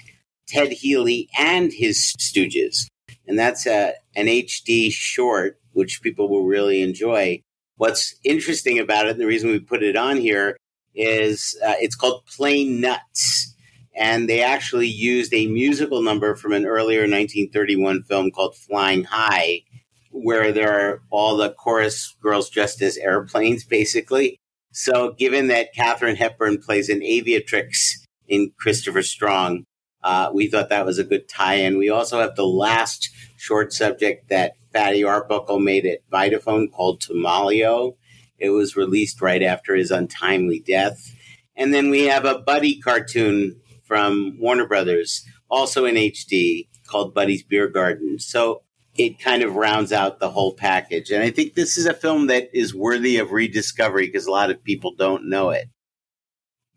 Ted 0.47 0.71
Healy 0.71 1.27
and 1.37 1.73
his 1.73 2.15
Stooges. 2.17 2.85
And 3.27 3.37
that's 3.37 3.67
a, 3.67 3.95
an 4.15 4.27
HD 4.27 4.89
short, 4.89 5.59
which 5.73 6.01
people 6.01 6.29
will 6.29 6.45
really 6.45 6.81
enjoy. 6.81 7.41
What's 7.79 8.15
interesting 8.23 8.77
about 8.77 9.07
it, 9.07 9.11
and 9.11 9.19
the 9.19 9.25
reason 9.25 9.49
we 9.49 9.59
put 9.59 9.83
it 9.83 9.95
on 9.95 10.17
here, 10.17 10.57
is 10.93 11.57
uh, 11.65 11.75
it's 11.79 11.95
called 11.95 12.25
Plane 12.25 12.79
Nuts. 12.79 13.55
And 13.95 14.29
they 14.29 14.43
actually 14.43 14.87
used 14.87 15.33
a 15.33 15.47
musical 15.47 16.01
number 16.01 16.35
from 16.35 16.53
an 16.53 16.65
earlier 16.65 17.01
1931 17.01 18.03
film 18.03 18.31
called 18.31 18.55
Flying 18.55 19.05
High 19.05 19.63
where 20.11 20.51
there 20.51 20.73
are 20.73 21.01
all 21.09 21.37
the 21.37 21.51
chorus 21.51 22.15
girls 22.21 22.49
dressed 22.49 22.81
as 22.81 22.97
airplanes, 22.97 23.63
basically. 23.63 24.37
So, 24.71 25.13
given 25.17 25.47
that 25.47 25.73
Katharine 25.73 26.15
Hepburn 26.15 26.59
plays 26.59 26.89
an 26.89 27.01
aviatrix 27.01 27.99
in 28.27 28.51
Christopher 28.57 29.01
Strong, 29.01 29.65
uh, 30.03 30.31
we 30.33 30.47
thought 30.47 30.69
that 30.69 30.85
was 30.85 30.99
a 30.99 31.03
good 31.03 31.27
tie-in. 31.27 31.77
We 31.77 31.89
also 31.89 32.19
have 32.19 32.35
the 32.35 32.45
last 32.45 33.09
short 33.35 33.73
subject 33.73 34.29
that 34.29 34.53
Fatty 34.73 35.03
Arbuckle 35.03 35.59
made 35.59 35.85
at 35.85 36.07
Vitaphone 36.11 36.71
called 36.71 37.01
Tomalio. 37.01 37.95
It 38.37 38.49
was 38.49 38.75
released 38.75 39.21
right 39.21 39.43
after 39.43 39.75
his 39.75 39.91
untimely 39.91 40.59
death. 40.59 41.13
And 41.55 41.73
then 41.73 41.89
we 41.89 42.05
have 42.05 42.25
a 42.25 42.39
Buddy 42.39 42.79
cartoon 42.79 43.59
from 43.85 44.37
Warner 44.39 44.67
Brothers, 44.67 45.25
also 45.49 45.85
in 45.85 45.95
HD, 45.95 46.67
called 46.87 47.13
Buddy's 47.13 47.43
Beer 47.43 47.67
Garden. 47.67 48.19
So 48.19 48.63
it 48.95 49.19
kind 49.19 49.43
of 49.43 49.55
rounds 49.55 49.91
out 49.91 50.19
the 50.19 50.29
whole 50.29 50.53
package. 50.53 51.09
And 51.09 51.23
I 51.23 51.31
think 51.31 51.53
this 51.53 51.77
is 51.77 51.85
a 51.85 51.93
film 51.93 52.27
that 52.27 52.49
is 52.53 52.75
worthy 52.75 53.17
of 53.17 53.31
rediscovery 53.31 54.07
because 54.07 54.25
a 54.25 54.31
lot 54.31 54.51
of 54.51 54.63
people 54.63 54.93
don't 54.95 55.29
know 55.29 55.49
it. 55.49 55.69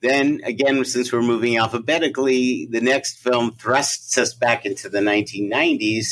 Then 0.03 0.41
again, 0.45 0.85
since 0.85 1.13
we're 1.13 1.23
moving 1.23 1.57
alphabetically, 1.57 2.67
the 2.71 2.81
next 2.81 3.19
film 3.19 3.53
thrusts 3.53 4.19
us 4.19 4.35
back 4.35 4.67
into 4.67 4.89
the 4.89 4.99
1990s 4.99 6.07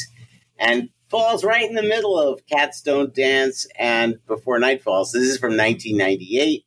and 0.59 0.91
falls 1.11 1.43
right 1.45 1.69
in 1.69 1.75
the 1.75 1.83
middle 1.83 2.19
of 2.19 2.47
Cats 2.47 2.81
Don't 2.81 3.13
Dance 3.13 3.67
and 3.77 4.25
Before 4.29 4.61
Night 4.61 4.83
Falls. 4.83 5.11
This 5.11 5.25
is 5.25 5.39
from 5.39 5.57
1998. 5.57 6.65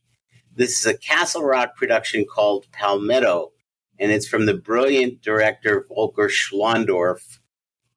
This 0.55 0.79
is 0.81 0.85
a 0.85 0.97
Castle 0.97 1.43
Rock 1.43 1.77
production 1.77 2.25
called 2.25 2.67
Palmetto, 2.73 3.53
and 3.97 4.11
it's 4.11 4.27
from 4.27 4.45
the 4.45 4.53
brilliant 4.53 5.21
director 5.21 5.85
Volker 5.87 6.27
Schlöndorff, 6.27 7.39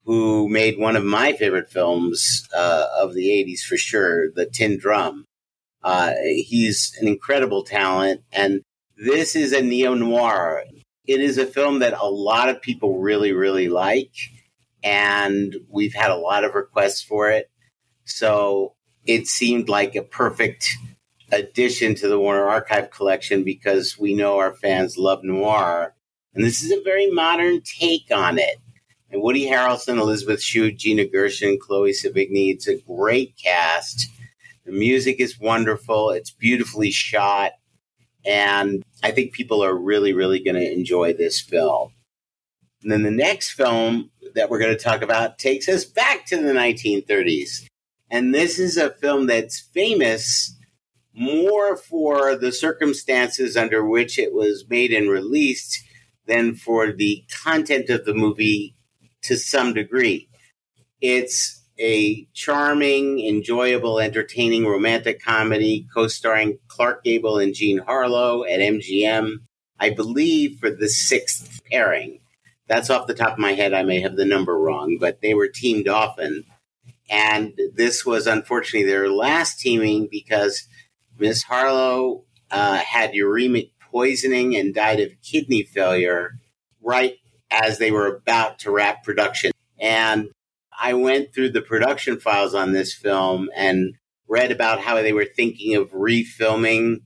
who 0.05 0.49
made 0.49 0.79
one 0.79 0.95
of 0.95 1.05
my 1.05 1.33
favorite 1.33 1.69
films 1.69 2.49
uh, 2.55 2.87
of 2.97 3.15
the 3.15 3.27
80s 3.27 3.63
for 3.63 3.77
sure, 3.77 4.31
The 4.31 4.47
Tin 4.47 4.79
Drum. 4.79 5.25
Uh, 5.83 6.13
he's 6.23 6.97
an 7.01 7.09
incredible 7.09 7.65
talent, 7.65 8.23
and 8.33 8.63
this 8.97 9.35
is 9.35 9.53
a 9.53 9.63
neo 9.63 9.95
noir. 9.95 10.63
It 11.07 11.21
is 11.21 11.39
a 11.39 11.47
film 11.47 11.81
that 11.81 11.93
a 11.93 12.07
lot 12.09 12.49
of 12.49 12.63
people 12.63 13.01
really, 13.01 13.33
really 13.33 13.69
like, 13.69 14.13
and 14.87 15.57
we've 15.69 15.95
had 15.95 16.13
a 16.13 16.17
lot 16.17 16.45
of 16.45 16.55
requests 16.55 17.03
for 17.03 17.29
it. 17.29 17.51
So 18.05 18.75
it 19.05 19.27
seemed 19.27 19.69
like 19.69 19.97
a 19.97 20.03
perfect 20.03 20.69
addition 21.33 21.97
to 21.97 22.09
the 22.09 22.21
Warner 22.21 22.47
Archive 22.47 22.93
collection 22.93 23.43
because 23.43 23.99
we 23.99 24.15
know 24.15 24.39
our 24.39 24.55
fans 24.55 24.97
love 24.97 25.25
noir. 25.25 25.97
And 26.35 26.45
this 26.45 26.63
is 26.63 26.71
a 26.71 26.83
very 26.85 27.11
modern 27.11 27.63
take 27.63 28.13
on 28.15 28.39
it 28.39 28.59
and 29.11 29.23
Woody 29.23 29.47
Harrelson, 29.47 29.99
Elizabeth 29.99 30.41
Shue, 30.41 30.71
Gina 30.71 31.05
Gershon, 31.05 31.59
Chloe 31.61 31.91
Sevigny. 31.91 32.53
It's 32.53 32.69
a 32.69 32.77
great 32.77 33.35
cast. 33.43 34.09
The 34.65 34.73
music 34.73 35.17
is 35.19 35.39
wonderful. 35.39 36.11
It's 36.11 36.31
beautifully 36.31 36.93
shot. 36.93 37.53
And 38.25 38.85
I 39.03 39.11
think 39.11 39.33
people 39.33 39.65
are 39.65 39.77
really, 39.77 40.13
really 40.13 40.43
going 40.43 40.57
to 40.57 40.73
enjoy 40.73 41.13
this 41.13 41.41
film. 41.41 41.93
And 42.87 42.93
then 42.93 43.03
the 43.03 43.11
next 43.11 43.51
film 43.51 44.13
that 44.37 44.49
we're 44.49 44.61
going 44.61 44.77
to 44.77 44.81
talk 44.81 45.03
about 45.03 45.41
takes 45.41 45.69
us 45.69 45.85
back 45.85 46.25
to 46.27 46.37
the 46.37 46.53
1930s. 46.53 47.67
And 48.13 48.33
this 48.33 48.61
is 48.61 48.77
a 48.77 48.93
film 48.93 49.27
that's 49.27 49.59
famous 49.59 50.55
more 51.13 51.77
for 51.77 52.37
the 52.37 52.53
circumstances 52.53 53.57
under 53.57 53.85
which 53.85 54.21
it 54.21 54.33
was 54.33 54.67
made 54.71 54.93
and 54.93 55.11
released 55.11 55.83
than 56.27 56.55
for 56.55 56.93
the 56.93 57.25
content 57.43 57.91
of 57.91 58.05
the 58.05 58.15
movie 58.15 58.77
to 59.23 59.37
some 59.37 59.75
degree. 59.75 60.29
It's 61.01 61.61
a 61.81 62.29
charming, 62.35 63.19
enjoyable, 63.19 63.99
entertaining 63.99 64.65
romantic 64.65 65.21
comedy 65.21 65.89
co 65.93 66.07
starring 66.07 66.61
Clark 66.69 67.03
Gable 67.03 67.39
and 67.39 67.53
Jean 67.53 67.79
Harlow 67.79 68.45
at 68.45 68.61
MGM, 68.61 69.39
I 69.81 69.91
believe, 69.91 70.61
for 70.61 70.71
the 70.71 70.89
sixth 70.89 71.61
pairing. 71.69 72.21
That's 72.69 72.91
off 72.91 73.07
the 73.07 73.15
top 73.15 73.35
of 73.35 73.39
my 73.39 73.53
head. 73.53 73.73
I 73.73 73.83
may 73.83 74.01
have 74.01 74.17
the 74.17 74.25
number 74.25 74.59
wrong, 74.59 74.99
but 75.01 75.21
they 75.21 75.35
were 75.35 75.49
teamed 75.49 75.89
often. 75.89 76.45
And 77.09 77.59
this 77.75 78.05
was 78.05 78.27
unfortunately 78.27 78.89
their 78.89 79.09
last 79.09 79.61
teaming 79.61 80.09
because 80.11 80.67
Miss 81.19 81.45
Harlow 81.45 82.25
uh, 82.51 82.79
had 82.79 83.13
uremic 83.13 83.71
poisoning 83.81 84.57
and 84.57 84.75
died 84.75 85.01
of 85.01 85.11
kidney 85.23 85.63
failure 85.63 86.33
right 86.83 87.15
as 87.51 87.79
they 87.79 87.91
were 87.91 88.07
about 88.07 88.59
to 88.61 88.71
wrap 88.71 89.05
production. 89.05 89.53
And 89.79 90.31
I 90.79 90.95
went 90.95 91.33
through 91.33 91.51
the 91.51 91.63
production 91.63 92.19
files 92.19 92.55
on 92.55 92.73
this 92.73 92.95
film 92.95 93.49
and 93.57 93.95
read 94.29 94.51
about 94.51 94.81
how 94.81 94.97
they 94.97 95.13
were 95.13 95.25
thinking 95.25 95.77
of 95.77 95.91
refilming 95.93 97.03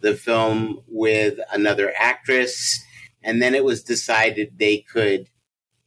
the 0.00 0.14
film 0.14 0.80
with 0.88 1.38
another 1.52 1.92
actress. 1.96 2.84
And 3.24 3.40
then 3.40 3.54
it 3.54 3.64
was 3.64 3.82
decided 3.82 4.58
they 4.58 4.78
could 4.78 5.28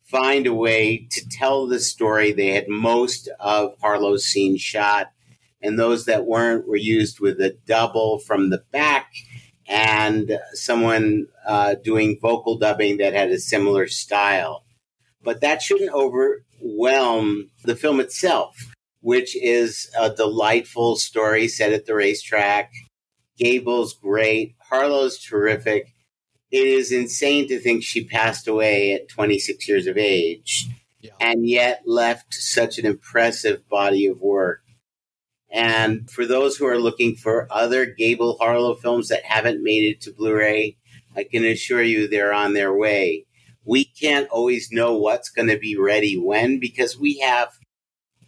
find 0.04 0.48
a 0.48 0.54
way 0.54 1.08
to 1.12 1.30
tell 1.30 1.68
the 1.68 1.80
story. 1.80 2.32
They 2.32 2.48
had 2.48 2.68
most 2.68 3.30
of 3.40 3.76
Harlow's 3.80 4.26
scenes 4.26 4.60
shot, 4.60 5.12
and 5.62 5.78
those 5.78 6.06
that 6.06 6.26
weren't 6.26 6.68
were 6.68 6.76
used 6.76 7.20
with 7.20 7.40
a 7.40 7.56
double 7.66 8.18
from 8.18 8.50
the 8.50 8.64
back 8.72 9.14
and 9.68 10.40
someone 10.54 11.28
uh, 11.46 11.76
doing 11.84 12.18
vocal 12.22 12.58
dubbing 12.58 12.98
that 12.98 13.14
had 13.14 13.30
a 13.30 13.40
similar 13.40 13.88
style. 13.88 14.64
But 15.24 15.42
that 15.42 15.62
shouldn't 15.62 15.94
overwhelm 15.94 17.52
the 17.64 17.76
film 17.76 18.00
itself, 18.00 18.56
which 19.02 19.36
is 19.36 19.92
a 20.00 20.10
delightful 20.10 20.96
story 20.96 21.48
set 21.48 21.74
at 21.74 21.86
the 21.86 21.96
racetrack. 21.96 22.72
Gable's 23.38 23.94
great, 23.94 24.56
Harlow's 24.70 25.20
terrific. 25.20 25.94
It 26.52 26.68
is 26.68 26.92
insane 26.92 27.48
to 27.50 27.60
think 27.60 27.84
she 27.84 28.06
passed 28.06 28.48
away 28.48 28.94
at 28.94 29.10
26 29.10 29.68
years 29.68 29.88
of 29.88 29.98
age 29.98 30.68
yeah. 31.02 31.12
and 31.20 31.48
yet 31.48 31.82
left 31.86 32.34
such 32.34 32.78
an 32.78 32.86
impressive 32.86 33.68
body 33.68 34.08
of 34.08 34.22
work. 34.22 34.62
And 35.52 36.10
for 36.10 36.26
those 36.26 36.58
who 36.58 36.66
are 36.68 36.80
looking 36.80 37.16
for 37.16 37.48
other 37.50 37.86
Gable 37.86 38.38
Harlow 38.40 38.76
films 38.76 39.10
that 39.10 39.24
haven't 39.24 39.64
made 39.64 39.84
it 39.86 40.02
to 40.02 40.14
Blu 40.14 40.36
ray, 40.36 40.78
I 41.16 41.24
can 41.24 41.46
assure 41.46 41.82
you 41.82 42.08
they're 42.08 42.34
on 42.34 42.54
their 42.54 42.74
way. 42.74 43.26
We 43.66 43.86
can't 43.86 44.30
always 44.30 44.72
know 44.72 44.98
what's 44.98 45.30
going 45.30 45.48
to 45.50 45.58
be 45.58 45.78
ready 45.78 46.18
when 46.18 46.60
because 46.60 46.98
we 46.98 47.20
have 47.20 47.50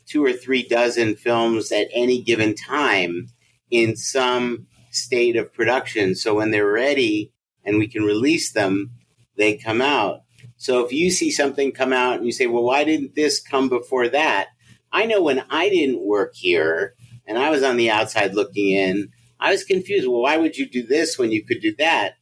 two 0.05 0.23
or 0.23 0.33
three 0.33 0.63
dozen 0.63 1.15
films 1.15 1.71
at 1.71 1.87
any 1.93 2.21
given 2.21 2.55
time 2.55 3.27
in 3.69 3.95
some 3.95 4.67
state 4.91 5.35
of 5.35 5.53
production. 5.53 6.15
So 6.15 6.35
when 6.35 6.51
they're 6.51 6.71
ready 6.71 7.31
and 7.63 7.77
we 7.77 7.87
can 7.87 8.03
release 8.03 8.51
them, 8.51 8.91
they 9.35 9.57
come 9.57 9.81
out. 9.81 10.21
So 10.57 10.83
if 10.83 10.91
you 10.91 11.09
see 11.09 11.31
something 11.31 11.71
come 11.71 11.93
out 11.93 12.17
and 12.17 12.25
you 12.25 12.31
say, 12.31 12.47
well, 12.47 12.63
why 12.63 12.83
didn't 12.83 13.15
this 13.15 13.39
come 13.39 13.69
before 13.69 14.09
that? 14.09 14.47
I 14.91 15.05
know 15.05 15.21
when 15.21 15.43
I 15.49 15.69
didn't 15.69 16.05
work 16.05 16.35
here, 16.35 16.95
and 17.25 17.37
I 17.37 17.49
was 17.49 17.63
on 17.63 17.77
the 17.77 17.91
outside 17.91 18.33
looking 18.33 18.71
in. 18.71 19.09
I 19.39 19.51
was 19.51 19.63
confused. 19.63 20.07
Well, 20.07 20.21
why 20.21 20.37
would 20.37 20.57
you 20.57 20.67
do 20.67 20.83
this 20.83 21.17
when 21.17 21.31
you 21.31 21.45
could 21.45 21.61
do 21.61 21.75
that? 21.77 22.15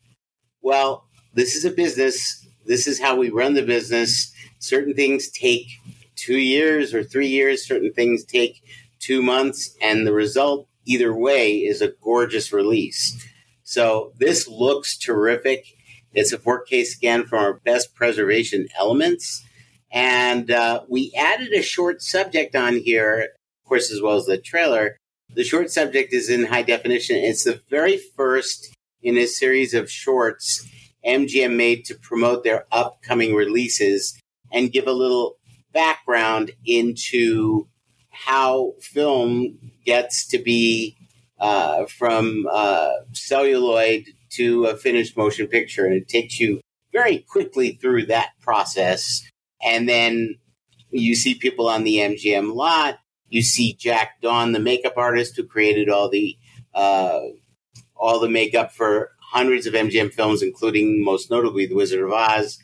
Well, 0.62 1.08
this 1.34 1.56
is 1.56 1.66
a 1.66 1.72
business. 1.72 2.46
This 2.66 2.88
is 2.88 3.00
how 3.00 3.16
we 3.16 3.30
run 3.30 3.54
the 3.54 3.64
business. 3.64 4.32
Certain 4.60 4.94
things 4.94 5.30
take 5.30 5.68
two 6.16 6.38
years 6.38 6.94
or 6.94 7.04
three 7.04 7.28
years, 7.28 7.66
certain 7.66 7.94
things 7.94 8.26
take 8.26 8.62
two 9.00 9.22
months, 9.22 9.76
and 9.82 10.06
the 10.06 10.14
result, 10.14 10.68
either 10.86 11.14
way, 11.14 11.58
is 11.58 11.82
a 11.82 11.94
gorgeous 12.04 12.52
release. 12.52 13.26
So 13.68 14.14
this 14.18 14.48
looks 14.48 14.98
terrific. 14.98 15.66
It's 16.14 16.32
a 16.32 16.38
4K 16.38 16.86
scan 16.86 17.26
from 17.26 17.40
our 17.40 17.54
best 17.66 17.94
preservation 17.96 18.68
elements. 18.80 19.44
And 19.92 20.50
uh, 20.50 20.84
we 20.88 21.14
added 21.18 21.52
a 21.52 21.62
short 21.62 22.02
subject 22.02 22.56
on 22.56 22.78
here 22.78 23.28
of 23.68 23.70
course, 23.70 23.92
as 23.92 24.02
well 24.02 24.16
as 24.16 24.26
the 24.26 24.38
trailer. 24.38 24.96
The 25.36 25.44
short 25.44 25.70
subject 25.70 26.14
is 26.14 26.30
in 26.30 26.46
high 26.46 26.62
definition. 26.62 27.18
It's 27.18 27.44
the 27.44 27.60
very 27.70 27.98
first 27.98 28.74
in 29.02 29.18
a 29.18 29.26
series 29.26 29.74
of 29.74 29.92
shorts 29.92 30.66
MGM 31.06 31.54
made 31.58 31.84
to 31.86 31.96
promote 31.96 32.46
their 32.46 32.64
upcoming 32.72 33.36
releases 33.36 34.18
and 34.54 34.72
give 34.72 34.88
a 34.88 34.94
little 34.94 35.36
background 35.74 36.52
into 36.64 37.68
how 38.10 38.76
film 38.80 39.74
gets 39.86 40.26
to 40.28 40.38
be 40.38 40.96
uh, 41.40 41.86
from 41.86 42.48
uh, 42.52 42.92
celluloid 43.14 44.06
to 44.32 44.66
a 44.66 44.78
finished 44.78 45.18
motion 45.18 45.48
picture. 45.48 45.86
And 45.86 45.94
it 45.94 46.08
takes 46.08 46.40
you 46.40 46.62
very 46.92 47.20
quickly 47.20 47.78
through 47.82 48.08
that 48.08 48.30
process. 48.42 49.22
And 49.64 49.88
then 49.88 50.36
you 50.90 51.16
see 51.16 51.36
people 51.36 51.68
on 51.68 51.84
the 51.84 51.98
MGM 51.98 52.56
lot. 52.56 53.00
You 53.30 53.42
see 53.42 53.74
Jack 53.74 54.22
Dawn, 54.22 54.54
the 54.54 54.60
makeup 54.60 54.94
artist 54.98 55.36
who 55.36 55.44
created 55.44 55.90
all 55.90 56.10
the 56.10 56.38
uh, 56.74 57.20
all 57.96 58.20
the 58.20 58.30
makeup 58.30 58.72
for 58.72 59.12
hundreds 59.20 59.66
of 59.66 59.74
MGM 59.74 60.14
films, 60.14 60.42
including 60.42 61.04
most 61.04 61.30
notably 61.30 61.66
The 61.66 61.76
Wizard 61.76 62.02
of 62.04 62.12
Oz. 62.12 62.60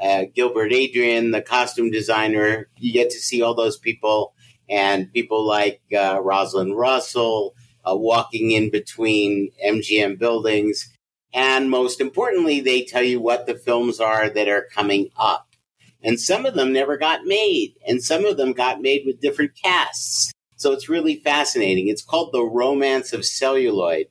Uh, 0.00 0.24
Gilbert 0.34 0.72
Adrian, 0.72 1.30
the 1.30 1.40
costume 1.42 1.90
designer. 1.90 2.68
You 2.76 2.92
get 2.92 3.10
to 3.10 3.18
see 3.18 3.42
all 3.42 3.54
those 3.54 3.78
people 3.78 4.34
and 4.68 5.12
people 5.12 5.46
like 5.46 5.80
uh, 5.96 6.20
Rosalind 6.22 6.76
Russell 6.76 7.54
uh, 7.88 7.96
walking 7.96 8.50
in 8.50 8.70
between 8.70 9.50
MGM 9.64 10.18
buildings. 10.18 10.90
And 11.32 11.68
most 11.70 12.00
importantly, 12.00 12.60
they 12.60 12.84
tell 12.84 13.02
you 13.02 13.20
what 13.20 13.46
the 13.46 13.54
films 13.54 14.00
are 14.00 14.30
that 14.30 14.48
are 14.48 14.68
coming 14.72 15.08
up. 15.16 15.48
And 16.02 16.20
some 16.20 16.44
of 16.44 16.54
them 16.54 16.72
never 16.72 16.98
got 16.98 17.24
made, 17.24 17.74
and 17.88 18.02
some 18.02 18.26
of 18.26 18.36
them 18.36 18.52
got 18.52 18.82
made 18.82 19.04
with 19.06 19.20
different 19.20 19.52
casts. 19.60 20.32
So 20.56 20.72
it's 20.72 20.88
really 20.88 21.16
fascinating. 21.16 21.88
It's 21.88 22.04
called 22.04 22.32
The 22.32 22.44
Romance 22.44 23.12
of 23.12 23.24
Celluloid. 23.24 24.06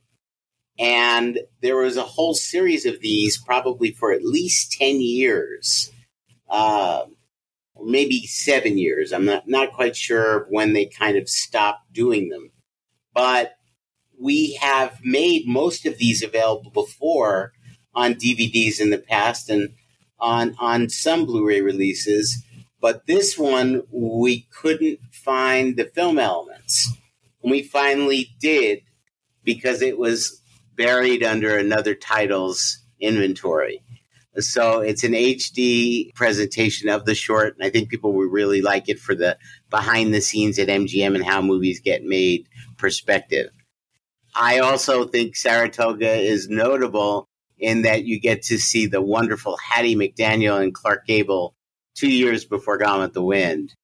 And 0.78 1.38
there 1.62 1.76
was 1.76 1.96
a 1.96 2.02
whole 2.02 2.34
series 2.34 2.84
of 2.84 3.00
these 3.00 3.40
probably 3.40 3.92
for 3.92 4.12
at 4.12 4.24
least 4.24 4.72
10 4.72 5.00
years, 5.00 5.92
uh, 6.50 7.04
maybe 7.80 8.26
seven 8.26 8.76
years. 8.76 9.12
I'm 9.12 9.24
not, 9.24 9.48
not 9.48 9.72
quite 9.72 9.96
sure 9.96 10.46
when 10.50 10.72
they 10.72 10.86
kind 10.86 11.16
of 11.16 11.28
stopped 11.28 11.92
doing 11.92 12.28
them. 12.28 12.50
But 13.14 13.54
we 14.20 14.54
have 14.54 14.98
made 15.02 15.46
most 15.46 15.86
of 15.86 15.98
these 15.98 16.22
available 16.22 16.70
before 16.70 17.52
on 17.94 18.14
DVDs 18.14 18.80
in 18.80 18.90
the 18.90 18.98
past 18.98 19.48
and 19.48 19.70
on, 20.18 20.54
on 20.58 20.88
some 20.88 21.26
Blu 21.26 21.46
ray 21.46 21.60
releases. 21.60 22.42
But 22.80 23.06
this 23.06 23.38
one, 23.38 23.82
we 23.90 24.46
couldn't 24.50 25.00
find 25.12 25.76
the 25.76 25.84
film 25.84 26.18
elements. 26.18 26.92
And 27.42 27.50
we 27.50 27.62
finally 27.62 28.34
did 28.40 28.80
because 29.42 29.82
it 29.82 29.98
was 29.98 30.40
buried 30.76 31.22
under 31.22 31.56
another 31.56 31.94
title's 31.94 32.78
inventory. 33.00 33.82
So 34.38 34.80
it's 34.80 35.04
an 35.04 35.12
HD 35.12 36.12
presentation 36.14 36.88
of 36.88 37.04
the 37.04 37.14
short, 37.14 37.54
and 37.54 37.64
I 37.64 37.70
think 37.70 37.88
people 37.88 38.12
will 38.12 38.26
really 38.26 38.62
like 38.62 38.88
it 38.88 38.98
for 38.98 39.14
the 39.14 39.38
behind 39.70 40.12
the 40.12 40.20
scenes 40.20 40.58
at 40.58 40.68
MGM 40.68 41.14
and 41.14 41.24
how 41.24 41.40
movies 41.40 41.80
get 41.80 42.02
made 42.02 42.48
perspective. 42.76 43.50
I 44.34 44.58
also 44.58 45.06
think 45.06 45.36
Saratoga 45.36 46.12
is 46.12 46.48
notable 46.48 47.28
in 47.58 47.82
that 47.82 48.04
you 48.04 48.20
get 48.20 48.42
to 48.44 48.58
see 48.58 48.86
the 48.86 49.00
wonderful 49.00 49.56
Hattie 49.56 49.94
McDaniel 49.94 50.60
and 50.60 50.74
Clark 50.74 51.06
Gable 51.06 51.54
two 51.94 52.10
years 52.10 52.44
before 52.44 52.78
Gone 52.78 53.00
with 53.00 53.12
the 53.12 53.22
Wind. 53.22 53.74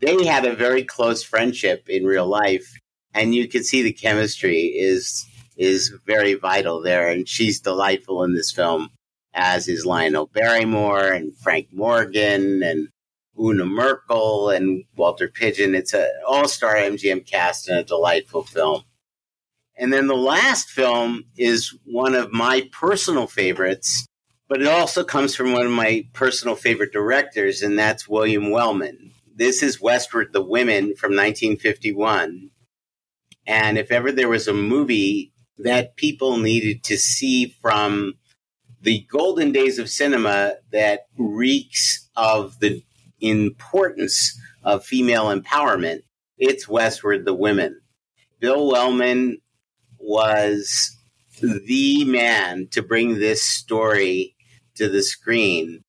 They 0.00 0.26
had 0.26 0.44
a 0.44 0.54
very 0.54 0.84
close 0.84 1.22
friendship 1.22 1.88
in 1.88 2.04
real 2.04 2.26
life, 2.26 2.70
and 3.14 3.34
you 3.34 3.48
can 3.48 3.64
see 3.64 3.82
the 3.82 3.92
chemistry 3.92 4.60
is 4.60 5.24
is 5.56 5.92
very 6.06 6.34
vital 6.34 6.80
there, 6.80 7.08
and 7.08 7.28
she's 7.28 7.60
delightful 7.60 8.22
in 8.22 8.34
this 8.34 8.52
film, 8.52 8.90
as 9.34 9.66
is 9.66 9.84
Lionel 9.84 10.26
Barrymore 10.26 11.08
and 11.08 11.36
Frank 11.36 11.68
Morgan 11.72 12.62
and 12.62 12.88
Una 13.40 13.64
Merkel 13.64 14.50
and 14.50 14.84
Walter 14.96 15.26
Pidgeon. 15.28 15.74
It's 15.74 15.94
an 15.94 16.06
all-star 16.28 16.76
MGM 16.76 17.26
cast 17.26 17.68
and 17.68 17.78
a 17.78 17.84
delightful 17.84 18.44
film. 18.44 18.84
And 19.78 19.92
then 19.92 20.08
the 20.08 20.16
last 20.16 20.70
film 20.70 21.24
is 21.36 21.72
one 21.84 22.16
of 22.16 22.32
my 22.32 22.68
personal 22.72 23.28
favorites, 23.28 24.06
but 24.48 24.60
it 24.60 24.66
also 24.66 25.04
comes 25.04 25.36
from 25.36 25.52
one 25.52 25.66
of 25.66 25.72
my 25.72 26.04
personal 26.12 26.56
favorite 26.56 26.92
directors, 26.92 27.62
and 27.62 27.78
that's 27.78 28.08
William 28.08 28.50
Wellman. 28.50 29.12
This 29.32 29.62
is 29.62 29.80
Westward 29.80 30.32
the 30.32 30.42
Women 30.42 30.96
from 30.96 31.12
1951. 31.12 32.50
And 33.46 33.78
if 33.78 33.92
ever 33.92 34.10
there 34.10 34.28
was 34.28 34.48
a 34.48 34.52
movie 34.52 35.32
that 35.58 35.96
people 35.96 36.38
needed 36.38 36.82
to 36.84 36.98
see 36.98 37.54
from 37.62 38.14
the 38.82 39.06
golden 39.10 39.52
days 39.52 39.78
of 39.78 39.88
cinema 39.88 40.54
that 40.72 41.02
reeks 41.16 42.08
of 42.16 42.58
the 42.58 42.82
importance 43.20 44.36
of 44.64 44.84
female 44.84 45.26
empowerment, 45.26 46.00
it's 46.36 46.68
Westward 46.68 47.24
the 47.24 47.34
Women. 47.34 47.80
Bill 48.40 48.68
Wellman 48.68 49.38
was 50.08 50.96
the 51.40 52.04
man 52.06 52.66
to 52.72 52.82
bring 52.82 53.18
this 53.18 53.42
story 53.42 54.34
to 54.74 54.88
the 54.88 55.02
screen. 55.02 55.82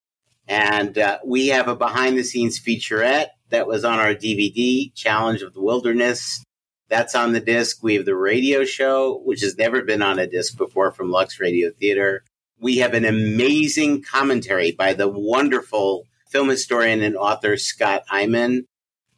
And 0.47 0.97
uh, 0.97 1.19
we 1.25 1.47
have 1.47 1.67
a 1.67 1.75
behind 1.75 2.17
the 2.17 2.23
scenes 2.23 2.60
featurette 2.60 3.27
that 3.49 3.65
was 3.65 3.86
on 3.86 3.97
our 3.97 4.13
DVD, 4.13 4.93
Challenge 4.93 5.41
of 5.41 5.53
the 5.53 5.62
Wilderness. 5.62 6.43
That's 6.89 7.15
on 7.15 7.34
the 7.34 7.39
disc. 7.39 7.82
We 7.82 7.95
have 7.95 8.05
the 8.05 8.15
radio 8.15 8.65
show, 8.65 9.21
which 9.23 9.41
has 9.41 9.58
never 9.58 9.84
been 9.84 10.01
on 10.01 10.19
a 10.19 10.27
disc 10.27 10.58
before 10.58 10.91
from 10.91 11.12
Lux 11.12 11.39
Radio 11.39 11.71
Theater. 11.71 12.23
We 12.60 12.79
have 12.79 12.93
an 12.93 13.05
amazing 13.05 14.03
commentary 14.03 14.71
by 14.73 14.93
the 14.93 15.08
wonderful 15.08 16.03
film 16.27 16.49
historian 16.49 17.01
and 17.01 17.15
author 17.15 17.55
Scott 17.58 18.03
Eyman. 18.12 18.65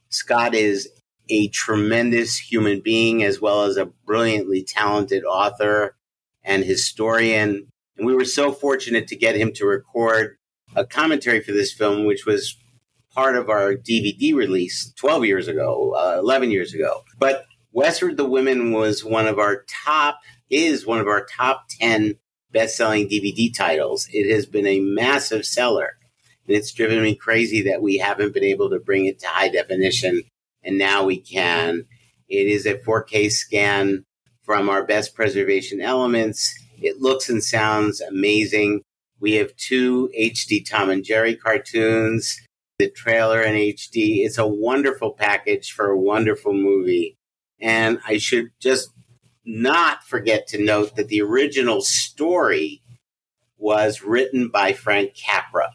Scott 0.09 0.53
is 0.53 0.87
a 1.31 1.47
tremendous 1.47 2.37
human 2.37 2.81
being 2.81 3.23
as 3.23 3.39
well 3.39 3.63
as 3.63 3.77
a 3.77 3.85
brilliantly 4.05 4.63
talented 4.63 5.23
author 5.23 5.95
and 6.43 6.63
historian. 6.63 7.67
And 7.97 8.05
we 8.05 8.13
were 8.13 8.25
so 8.25 8.51
fortunate 8.51 9.07
to 9.07 9.15
get 9.15 9.37
him 9.37 9.53
to 9.53 9.65
record 9.65 10.37
a 10.75 10.85
commentary 10.85 11.41
for 11.41 11.53
this 11.53 11.71
film, 11.71 12.05
which 12.05 12.25
was 12.25 12.57
part 13.13 13.35
of 13.35 13.49
our 13.49 13.73
DVD 13.73 14.33
release 14.33 14.93
12 14.97 15.25
years 15.25 15.47
ago, 15.47 15.93
uh, 15.95 16.19
11 16.19 16.51
years 16.51 16.73
ago. 16.73 17.03
But 17.17 17.45
Westward 17.71 18.17
the 18.17 18.25
Women 18.25 18.71
was 18.71 19.03
one 19.03 19.27
of 19.27 19.39
our 19.39 19.63
top, 19.85 20.19
is 20.49 20.85
one 20.85 20.99
of 20.99 21.07
our 21.07 21.25
top 21.25 21.65
10 21.79 22.15
best 22.51 22.75
selling 22.75 23.07
DVD 23.07 23.55
titles. 23.55 24.09
It 24.11 24.29
has 24.33 24.45
been 24.45 24.67
a 24.67 24.81
massive 24.81 25.45
seller. 25.45 25.97
And 26.47 26.57
it's 26.57 26.73
driven 26.73 27.01
me 27.01 27.15
crazy 27.15 27.61
that 27.63 27.81
we 27.81 27.97
haven't 27.97 28.33
been 28.33 28.43
able 28.43 28.69
to 28.71 28.79
bring 28.79 29.05
it 29.05 29.19
to 29.19 29.27
high 29.27 29.49
definition. 29.49 30.23
And 30.63 30.77
now 30.77 31.03
we 31.03 31.19
can. 31.19 31.85
It 32.29 32.47
is 32.47 32.65
a 32.65 32.75
4K 32.75 33.31
scan 33.31 34.05
from 34.43 34.69
our 34.69 34.85
best 34.85 35.15
preservation 35.15 35.81
elements. 35.81 36.53
It 36.81 36.99
looks 36.99 37.29
and 37.29 37.43
sounds 37.43 38.01
amazing. 38.01 38.81
We 39.19 39.33
have 39.33 39.55
two 39.55 40.09
HD 40.17 40.67
Tom 40.67 40.89
and 40.89 41.03
Jerry 41.03 41.35
cartoons, 41.35 42.39
the 42.79 42.89
trailer 42.89 43.41
in 43.41 43.53
HD. 43.53 44.25
It's 44.25 44.37
a 44.37 44.47
wonderful 44.47 45.11
package 45.11 45.71
for 45.71 45.87
a 45.87 45.99
wonderful 45.99 46.53
movie. 46.53 47.17
And 47.59 47.99
I 48.07 48.17
should 48.17 48.49
just 48.59 48.89
not 49.45 50.03
forget 50.03 50.47
to 50.47 50.63
note 50.63 50.95
that 50.95 51.07
the 51.07 51.21
original 51.21 51.81
story 51.81 52.81
was 53.57 54.01
written 54.01 54.49
by 54.49 54.73
Frank 54.73 55.15
Capra. 55.15 55.69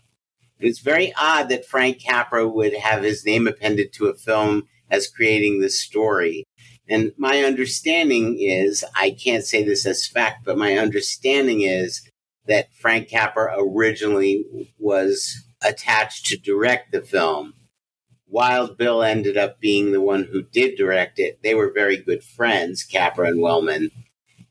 It's 0.59 0.81
very 0.81 1.13
odd 1.17 1.49
that 1.51 1.67
Frank 1.67 2.03
Capra 2.03 2.49
would 2.49 2.75
have 2.75 3.03
his 3.03 3.25
name 3.25 3.47
appended 3.47 3.93
to 3.95 4.07
a 4.07 4.15
film 4.15 4.65
as 4.91 5.09
creating 5.09 5.61
this 5.61 5.81
story. 5.81 6.45
And 6.89 7.13
my 7.17 7.43
understanding 7.43 8.39
is, 8.41 8.85
I 8.95 9.11
can't 9.11 9.45
say 9.45 9.65
this 9.65 9.87
as 9.87 10.07
fact, 10.07 10.45
but 10.45 10.59
my 10.59 10.79
understanding 10.79 11.63
is 11.63 12.09
that 12.47 12.73
Frank 12.75 13.09
Capra 13.09 13.57
originally 13.59 14.45
was 14.79 15.45
attached 15.65 16.27
to 16.27 16.37
direct 16.37 16.93
the 16.93 17.03
film. 17.03 17.55
Wild 18.29 18.77
Bill 18.77 19.03
ended 19.03 19.37
up 19.37 19.61
being 19.61 19.93
the 19.93 20.01
one 20.01 20.25
who 20.25 20.43
did 20.43 20.77
direct 20.77 21.19
it. 21.19 21.41
They 21.43 21.55
were 21.55 21.73
very 21.73 21.97
good 21.97 22.23
friends, 22.23 22.85
Capra 22.85 23.29
and 23.29 23.41
Wellman. 23.41 23.91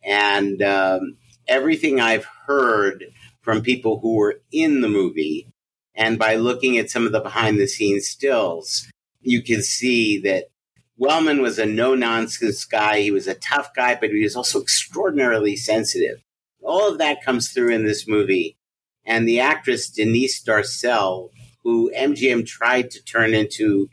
And 0.03 0.61
um, 0.61 1.17
everything 1.47 1.99
I've 1.99 2.27
heard 2.47 3.05
from 3.41 3.61
people 3.61 3.99
who 3.99 4.15
were 4.15 4.41
in 4.51 4.81
the 4.81 4.89
movie, 4.89 5.47
and 5.93 6.17
by 6.17 6.35
looking 6.35 6.77
at 6.77 6.89
some 6.89 7.05
of 7.05 7.11
the 7.11 7.19
behind 7.19 7.59
the 7.59 7.67
scenes 7.67 8.07
stills, 8.07 8.87
you 9.25 9.41
can 9.41 9.61
see 9.61 10.19
that 10.21 10.45
Wellman 10.97 11.41
was 11.41 11.59
a 11.59 11.65
no 11.65 11.95
nonsense 11.95 12.63
guy. 12.65 13.01
He 13.01 13.11
was 13.11 13.27
a 13.27 13.35
tough 13.35 13.73
guy, 13.75 13.95
but 13.95 14.11
he 14.11 14.23
was 14.23 14.35
also 14.35 14.61
extraordinarily 14.61 15.55
sensitive. 15.55 16.23
All 16.61 16.89
of 16.89 16.97
that 16.99 17.23
comes 17.23 17.49
through 17.49 17.73
in 17.73 17.85
this 17.85 18.07
movie. 18.07 18.57
And 19.05 19.27
the 19.27 19.39
actress 19.39 19.89
Denise 19.89 20.43
Darcel 20.43 21.29
who 21.65 21.91
MGM 21.97 22.45
tried 22.45 22.91
to 22.91 23.03
turn 23.03 23.33
into 23.33 23.89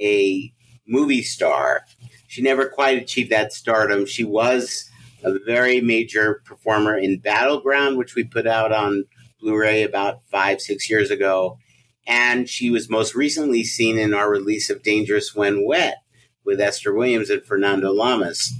a 0.00 0.50
movie 0.88 1.22
star. 1.22 1.82
She 2.26 2.40
never 2.40 2.66
quite 2.66 3.00
achieved 3.00 3.30
that 3.30 3.52
stardom. 3.52 4.06
She 4.06 4.24
was 4.24 4.90
a 5.22 5.38
very 5.44 5.82
major 5.82 6.42
performer 6.46 6.96
in 6.96 7.18
Battleground, 7.18 7.98
which 7.98 8.14
we 8.14 8.24
put 8.24 8.46
out 8.46 8.72
on 8.72 9.04
Blu 9.40 9.54
ray 9.58 9.82
about 9.82 10.22
five, 10.30 10.62
six 10.62 10.88
years 10.88 11.10
ago. 11.10 11.58
And 12.06 12.48
she 12.48 12.70
was 12.70 12.90
most 12.90 13.14
recently 13.14 13.64
seen 13.64 13.98
in 13.98 14.12
our 14.14 14.30
release 14.30 14.70
of 14.70 14.82
Dangerous 14.82 15.34
When 15.34 15.64
Wet, 15.64 15.98
with 16.44 16.60
Esther 16.60 16.92
Williams 16.92 17.30
and 17.30 17.44
Fernando 17.44 17.92
Lamas. 17.92 18.52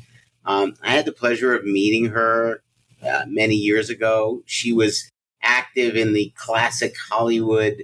Um, 0.44 0.74
I 0.82 0.90
had 0.90 1.04
the 1.04 1.12
pleasure 1.12 1.54
of 1.54 1.64
meeting 1.64 2.06
her 2.06 2.62
uh, 3.02 3.24
many 3.26 3.54
years 3.54 3.90
ago. 3.90 4.42
She 4.46 4.72
was 4.72 5.10
active 5.42 5.96
in 5.96 6.12
the 6.12 6.32
classic 6.36 6.94
Hollywood 7.10 7.82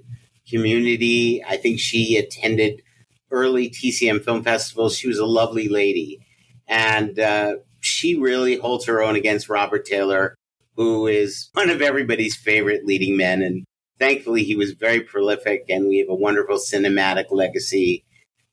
community. 0.49 1.43
I 1.45 1.57
think 1.57 1.81
she 1.81 2.17
attended 2.17 2.83
early 3.31 3.69
TCM 3.69 4.25
film 4.25 4.43
festivals. 4.43 4.97
She 4.97 5.09
was 5.09 5.19
a 5.19 5.27
lovely 5.27 5.69
lady. 5.69 6.21
And 6.67 7.19
uh, 7.19 7.57
she 7.81 8.19
really 8.19 8.57
holds 8.57 8.87
her 8.87 9.03
own 9.03 9.17
against 9.17 9.49
Robert 9.49 9.85
Taylor, 9.85 10.35
who 10.77 11.07
is 11.07 11.51
one 11.53 11.71
of 11.71 11.83
everybody's 11.83 12.37
favorite 12.37 12.85
leading 12.85 13.17
men. 13.17 13.43
And 13.43 13.65
thankfully, 13.99 14.45
he 14.45 14.57
was 14.57 14.73
very 14.73 15.01
prolific, 15.01 15.65
and 15.69 15.89
we 15.89 15.99
have 15.99 16.09
a 16.09 16.15
wonderful 16.15 16.57
cinematic 16.57 17.27
legacy 17.31 18.05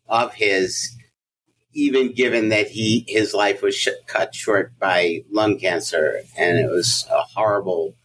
of 0.07 0.33
his. 0.33 0.91
Even 1.77 2.13
given 2.13 2.47
that 2.49 2.69
he 2.69 3.03
his 3.05 3.33
life 3.33 3.61
was 3.61 3.75
sh- 3.75 3.89
cut 4.07 4.33
short 4.33 4.79
by 4.79 5.23
lung 5.29 5.59
cancer, 5.59 6.21
and 6.37 6.57
it 6.57 6.69
was 6.69 7.05
a 7.11 7.21
horrible 7.21 7.95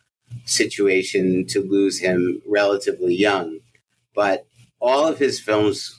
situation 0.44 1.46
to 1.46 1.62
lose 1.62 2.00
him 2.00 2.42
relatively 2.46 3.14
young. 3.14 3.60
But 4.12 4.44
all 4.80 5.06
of 5.06 5.18
his 5.18 5.38
films 5.38 5.96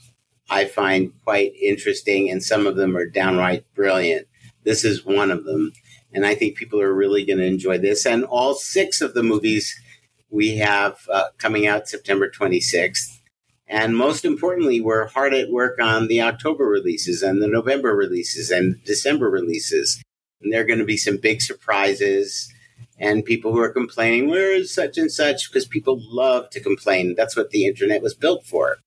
I 0.51 0.65
find 0.65 1.13
quite 1.23 1.53
interesting, 1.55 2.29
and 2.29 2.43
some 2.43 2.67
of 2.67 2.75
them 2.75 2.97
are 2.97 3.05
downright 3.05 3.63
brilliant. 3.73 4.27
This 4.65 4.83
is 4.83 5.05
one 5.05 5.31
of 5.31 5.45
them. 5.45 5.71
And 6.13 6.25
I 6.25 6.35
think 6.35 6.57
people 6.57 6.81
are 6.81 6.93
really 6.93 7.23
going 7.23 7.39
to 7.39 7.45
enjoy 7.45 7.77
this. 7.77 8.05
And 8.05 8.25
all 8.25 8.53
six 8.53 8.99
of 8.99 9.13
the 9.13 9.23
movies 9.23 9.73
we 10.31 10.57
have 10.57 10.97
uh, 11.11 11.25
coming 11.37 11.67
out 11.67 11.87
September 11.87 12.29
26th. 12.29 13.19
And 13.67 13.95
most 13.95 14.25
importantly, 14.25 14.81
we're 14.81 15.07
hard 15.07 15.33
at 15.33 15.49
work 15.49 15.79
on 15.79 16.07
the 16.07 16.21
October 16.21 16.65
releases 16.65 17.21
and 17.21 17.41
the 17.41 17.47
November 17.47 17.95
releases 17.95 18.49
and 18.49 18.83
December 18.83 19.29
releases. 19.29 20.01
And 20.41 20.51
there 20.51 20.61
are 20.61 20.65
going 20.65 20.79
to 20.79 20.85
be 20.85 20.97
some 20.97 21.17
big 21.17 21.41
surprises 21.41 22.51
and 22.97 23.25
people 23.25 23.51
who 23.51 23.59
are 23.59 23.73
complaining, 23.73 24.29
where 24.29 24.53
is 24.53 24.73
such 24.73 24.97
and 24.97 25.11
such? 25.11 25.49
Because 25.49 25.65
people 25.65 26.01
love 26.03 26.49
to 26.51 26.59
complain. 26.59 27.15
That's 27.15 27.35
what 27.35 27.49
the 27.49 27.65
internet 27.65 28.01
was 28.01 28.13
built 28.13 28.45
for. 28.45 28.77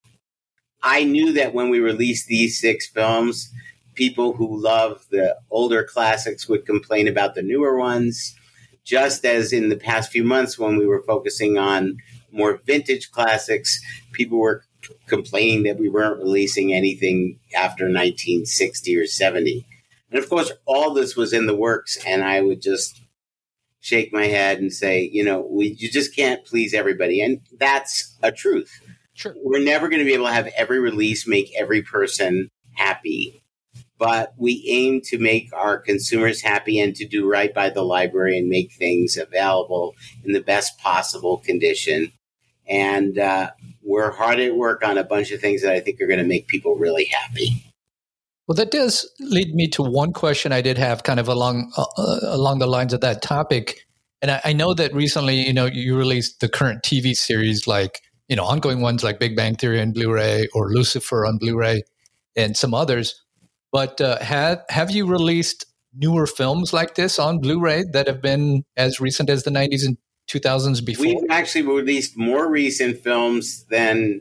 I 0.82 1.04
knew 1.04 1.32
that 1.32 1.54
when 1.54 1.70
we 1.70 1.80
released 1.80 2.26
these 2.26 2.60
six 2.60 2.86
films, 2.86 3.50
people 3.94 4.34
who 4.34 4.62
love 4.62 5.06
the 5.10 5.36
older 5.50 5.82
classics 5.82 6.48
would 6.48 6.66
complain 6.66 7.08
about 7.08 7.34
the 7.34 7.42
newer 7.42 7.76
ones. 7.76 8.36
Just 8.84 9.24
as 9.24 9.52
in 9.52 9.70
the 9.70 9.76
past 9.76 10.12
few 10.12 10.24
months, 10.24 10.58
when 10.58 10.76
we 10.76 10.86
were 10.86 11.02
focusing 11.02 11.56
on 11.56 11.96
more 12.30 12.60
vintage 12.66 13.10
classics, 13.10 13.80
people 14.12 14.38
were 14.38 14.64
complaining 15.06 15.62
that 15.62 15.78
we 15.78 15.88
weren't 15.88 16.18
releasing 16.18 16.72
anything 16.72 17.38
after 17.56 17.84
1960 17.84 18.96
or 18.96 19.06
70. 19.06 19.66
And 20.10 20.22
of 20.22 20.28
course, 20.28 20.52
all 20.66 20.92
this 20.92 21.16
was 21.16 21.32
in 21.32 21.46
the 21.46 21.56
works, 21.56 21.98
and 22.06 22.22
I 22.22 22.40
would 22.40 22.60
just 22.60 23.00
shake 23.80 24.12
my 24.12 24.26
head 24.26 24.58
and 24.58 24.72
say, 24.72 25.08
you 25.12 25.24
know, 25.24 25.46
we 25.50 25.76
you 25.78 25.90
just 25.90 26.14
can't 26.16 26.44
please 26.44 26.74
everybody, 26.74 27.20
and 27.20 27.40
that's 27.58 28.16
a 28.22 28.32
truth. 28.32 28.80
Sure. 29.14 29.34
We're 29.42 29.62
never 29.62 29.88
going 29.88 30.00
to 30.00 30.04
be 30.04 30.14
able 30.14 30.26
to 30.26 30.32
have 30.32 30.48
every 30.56 30.80
release 30.80 31.26
make 31.26 31.52
every 31.56 31.82
person 31.82 32.48
happy, 32.74 33.43
but 33.98 34.34
we 34.36 34.64
aim 34.68 35.00
to 35.02 35.18
make 35.18 35.52
our 35.52 35.78
consumers 35.78 36.40
happy 36.40 36.78
and 36.80 36.94
to 36.96 37.06
do 37.06 37.30
right 37.30 37.54
by 37.54 37.70
the 37.70 37.82
library 37.82 38.38
and 38.38 38.48
make 38.48 38.72
things 38.72 39.16
available 39.16 39.94
in 40.24 40.32
the 40.32 40.40
best 40.40 40.78
possible 40.78 41.38
condition. 41.38 42.12
And 42.66 43.18
uh, 43.18 43.50
we're 43.82 44.10
hard 44.10 44.40
at 44.40 44.56
work 44.56 44.82
on 44.84 44.98
a 44.98 45.04
bunch 45.04 45.30
of 45.30 45.40
things 45.40 45.62
that 45.62 45.72
I 45.72 45.80
think 45.80 46.00
are 46.00 46.06
going 46.06 46.18
to 46.18 46.26
make 46.26 46.48
people 46.48 46.76
really 46.76 47.06
happy. 47.06 47.62
Well, 48.46 48.56
that 48.56 48.70
does 48.70 49.08
lead 49.20 49.54
me 49.54 49.68
to 49.68 49.82
one 49.82 50.12
question 50.12 50.52
I 50.52 50.60
did 50.60 50.76
have, 50.76 51.02
kind 51.02 51.18
of 51.18 51.28
along 51.28 51.72
uh, 51.78 51.84
uh 51.96 52.18
along 52.24 52.58
the 52.58 52.66
lines 52.66 52.92
of 52.92 53.00
that 53.00 53.22
topic. 53.22 53.86
And 54.20 54.30
I, 54.30 54.40
I 54.44 54.52
know 54.52 54.74
that 54.74 54.94
recently, 54.94 55.46
you 55.46 55.52
know, 55.52 55.66
you 55.66 55.96
released 55.96 56.40
the 56.40 56.48
current 56.48 56.82
TV 56.82 57.14
series 57.14 57.66
like 57.66 58.00
you 58.28 58.36
know, 58.36 58.44
ongoing 58.44 58.80
ones 58.80 59.04
like 59.04 59.18
Big 59.18 59.36
Bang 59.36 59.54
Theory 59.54 59.80
on 59.80 59.92
Blu-ray 59.92 60.48
or 60.54 60.70
Lucifer 60.70 61.26
on 61.26 61.38
Blu-ray 61.38 61.82
and 62.36 62.56
some 62.56 62.74
others. 62.74 63.22
But 63.74 64.00
uh, 64.00 64.20
have 64.20 64.62
have 64.68 64.92
you 64.92 65.04
released 65.04 65.66
newer 65.92 66.28
films 66.28 66.72
like 66.72 66.94
this 66.94 67.18
on 67.18 67.40
Blu-ray 67.40 67.82
that 67.92 68.06
have 68.06 68.22
been 68.22 68.62
as 68.76 69.00
recent 69.00 69.28
as 69.28 69.42
the 69.42 69.50
90s 69.50 69.84
and 69.84 69.98
2000s 70.30 70.84
before? 70.86 71.06
We've 71.06 71.28
actually 71.28 71.66
released 71.66 72.16
more 72.16 72.48
recent 72.48 73.00
films 73.00 73.64
than 73.70 74.20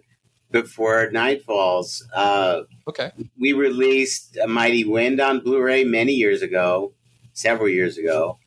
before 0.49 1.11
Night 1.11 1.43
Falls. 1.43 2.03
Uh, 2.15 2.61
okay. 2.87 3.11
We 3.39 3.53
released 3.53 4.39
A 4.43 4.47
Mighty 4.47 4.85
Wind 4.85 5.21
on 5.21 5.41
Blu-ray 5.41 5.83
many 5.83 6.13
years 6.13 6.41
ago, 6.41 6.95
several 7.33 7.69
years 7.69 7.95
ago. 7.99 8.39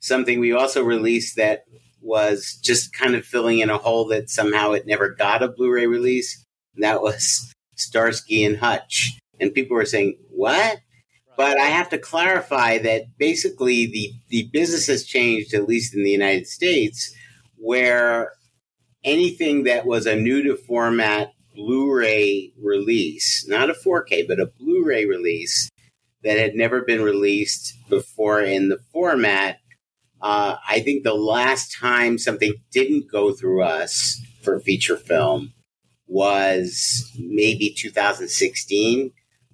Something 0.00 0.40
we 0.40 0.52
also 0.52 0.82
released 0.82 1.36
that 1.36 1.66
was 2.00 2.58
just 2.64 2.92
kind 2.92 3.14
of 3.14 3.24
filling 3.24 3.60
in 3.60 3.70
a 3.70 3.78
hole 3.78 4.08
that 4.08 4.28
somehow 4.28 4.72
it 4.72 4.88
never 4.88 5.08
got 5.08 5.44
a 5.44 5.46
Blu-ray 5.46 5.86
release. 5.86 6.44
And 6.74 6.82
that 6.82 7.00
was 7.00 7.54
Starsky 7.76 8.42
and 8.42 8.56
Hutch. 8.56 9.20
And 9.42 9.52
people 9.52 9.76
were 9.76 9.84
saying, 9.84 10.16
"What?" 10.30 10.78
But 11.36 11.58
I 11.58 11.66
have 11.66 11.88
to 11.90 11.98
clarify 11.98 12.78
that 12.78 13.18
basically 13.18 13.86
the 13.86 14.12
the 14.28 14.48
business 14.52 14.86
has 14.86 15.04
changed, 15.04 15.52
at 15.54 15.68
least 15.68 15.94
in 15.94 16.04
the 16.04 16.10
United 16.10 16.46
States, 16.46 17.14
where 17.56 18.32
anything 19.04 19.64
that 19.64 19.84
was 19.84 20.06
a 20.06 20.16
new 20.16 20.42
to 20.44 20.56
format 20.56 21.32
Blu-ray 21.54 22.52
release, 22.62 23.46
not 23.46 23.68
a 23.68 23.74
4K, 23.74 24.26
but 24.26 24.40
a 24.40 24.50
Blu-ray 24.58 25.04
release 25.04 25.68
that 26.24 26.38
had 26.38 26.54
never 26.54 26.80
been 26.80 27.02
released 27.02 27.74
before 27.90 28.40
in 28.40 28.70
the 28.70 28.78
format 28.90 29.58
uh, 30.22 30.56
I 30.68 30.78
think 30.80 31.02
the 31.02 31.14
last 31.14 31.76
time 31.76 32.16
something 32.16 32.54
didn't 32.70 33.10
go 33.10 33.32
through 33.32 33.64
us 33.64 34.22
for 34.42 34.60
feature 34.60 34.96
film 34.96 35.52
was 36.06 37.10
maybe 37.18 37.74
2016. 37.76 39.10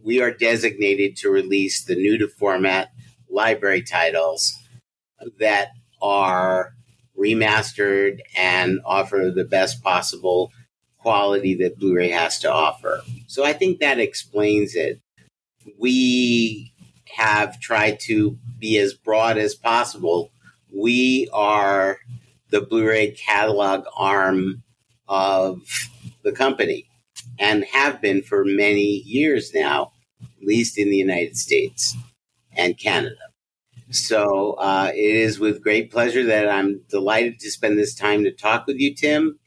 We 0.09 0.23
are 0.23 0.31
designated 0.31 1.17
to 1.19 1.29
release 1.29 1.85
the 1.85 1.95
new 1.95 2.17
to 2.17 2.29
format 2.29 2.93
library 3.29 3.83
titles 3.83 4.59
that 5.39 5.69
are 6.01 6.73
remastered 7.15 8.21
and 8.35 8.81
offer 8.87 9.31
the 9.35 9.45
best 9.45 9.83
possible 9.83 10.51
quality 10.97 11.55
that 11.57 11.79
Blu 11.79 11.95
ray 11.95 12.09
has 12.09 12.39
to 12.39 12.51
offer. 12.51 13.03
So 13.27 13.45
I 13.45 13.53
think 13.53 13.81
that 13.81 14.01
explains 14.01 14.75
it. 14.75 14.99
We 15.79 16.73
have 17.15 17.61
tried 17.61 18.01
to 18.07 18.39
be 18.59 18.79
as 18.79 18.95
broad 18.95 19.37
as 19.37 19.55
possible 19.55 20.31
we 20.75 21.29
are 21.35 21.99
the 22.49 22.63
Blu-ray 22.63 23.11
catalog 23.11 23.85
arm 23.95 24.63
of 25.07 25.61
the 26.23 26.33
company 26.33 26.89
and 27.39 27.65
have 27.65 28.01
been 28.01 28.23
for 28.23 28.43
many 28.45 29.03
years 29.05 29.53
now, 29.55 29.93
least 30.43 30.79
in 30.79 30.91
the 30.91 30.97
United 30.97 31.37
States 31.37 31.97
and 32.57 32.79
Canada. 32.79 33.17
So 33.91 34.53
uh, 34.55 34.91
it 34.95 35.15
is 35.15 35.39
with 35.39 35.63
great 35.63 35.91
pleasure 35.91 36.25
that 36.25 36.49
I'm 36.49 36.83
delighted 36.91 37.41
to 37.41 37.51
spend 37.51 37.79
this 37.79 37.95
time 37.95 38.25
to 38.25 38.33
talk 38.33 38.67
with 38.67 38.79
you, 38.79 38.95
Tim. 38.95 39.39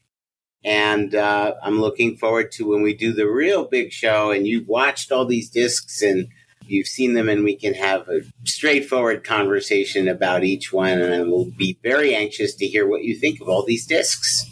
And 0.64 1.14
uh, 1.14 1.54
I'm 1.62 1.80
looking 1.80 2.16
forward 2.16 2.52
to 2.52 2.68
when 2.68 2.82
we 2.82 2.94
do 2.94 3.12
the 3.12 3.28
real 3.28 3.64
big 3.64 3.92
show 3.92 4.30
and 4.30 4.46
you've 4.46 4.68
watched 4.68 5.10
all 5.10 5.26
these 5.26 5.50
discs 5.50 6.02
and 6.02 6.28
you've 6.66 6.86
seen 6.86 7.14
them 7.14 7.28
and 7.28 7.44
we 7.44 7.56
can 7.56 7.74
have 7.74 8.08
a 8.08 8.20
straightforward 8.44 9.24
conversation 9.24 10.08
about 10.08 10.44
each 10.44 10.72
one. 10.72 11.00
And 11.00 11.14
I 11.14 11.22
will 11.22 11.46
be 11.46 11.78
very 11.82 12.14
anxious 12.14 12.54
to 12.56 12.66
hear 12.66 12.86
what 12.86 13.02
you 13.02 13.16
think 13.16 13.40
of 13.40 13.48
all 13.48 13.64
these 13.64 13.86
discs. 13.86 14.44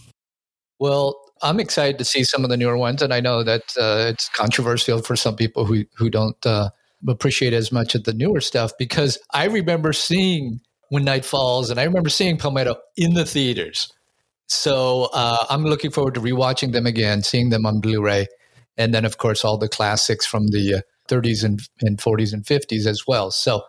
Well, 0.79 1.21
I'm 1.43 1.61
excited 1.61 1.99
to 1.99 2.05
see 2.05 2.25
some 2.25 2.45
of 2.45 2.51
the 2.51 2.57
newer 2.57 2.77
ones, 2.77 3.03
and 3.03 3.13
I 3.15 3.21
know 3.21 3.43
that 3.43 3.63
uh, 3.79 4.07
it's 4.09 4.29
controversial 4.29 5.03
for 5.03 5.17
some 5.17 5.37
people 5.37 5.65
who 5.65 5.85
who 5.97 6.11
don't 6.11 6.45
uh, 6.47 6.71
appreciate 7.09 7.53
as 7.53 7.73
much 7.73 7.95
of 7.95 8.05
the 8.05 8.13
newer 8.13 8.41
stuff 8.41 8.73
because 8.79 9.19
I 9.33 9.47
remember 9.47 9.93
seeing 9.93 10.61
When 10.91 11.05
Night 11.05 11.25
Falls, 11.25 11.71
and 11.71 11.81
I 11.81 11.85
remember 11.85 12.11
seeing 12.11 12.37
Palmetto 12.37 12.77
in 12.97 13.15
the 13.15 13.25
theaters. 13.25 13.93
So 14.49 15.09
uh, 15.15 15.47
I'm 15.49 15.65
looking 15.65 15.93
forward 15.93 16.15
to 16.15 16.21
rewatching 16.21 16.73
them 16.73 16.87
again, 16.87 17.23
seeing 17.23 17.51
them 17.51 17.65
on 17.65 17.81
Blu-ray, 17.81 18.27
and 18.77 18.93
then 18.93 19.05
of 19.05 19.19
course 19.19 19.45
all 19.45 19.57
the 19.57 19.69
classics 19.69 20.27
from 20.27 20.49
the 20.49 20.75
uh, 20.79 20.81
30s 21.09 21.45
and, 21.45 21.61
and 21.83 21.99
40s 21.99 22.33
and 22.33 22.45
50s 22.45 22.87
as 22.87 23.05
well. 23.07 23.31
So, 23.31 23.63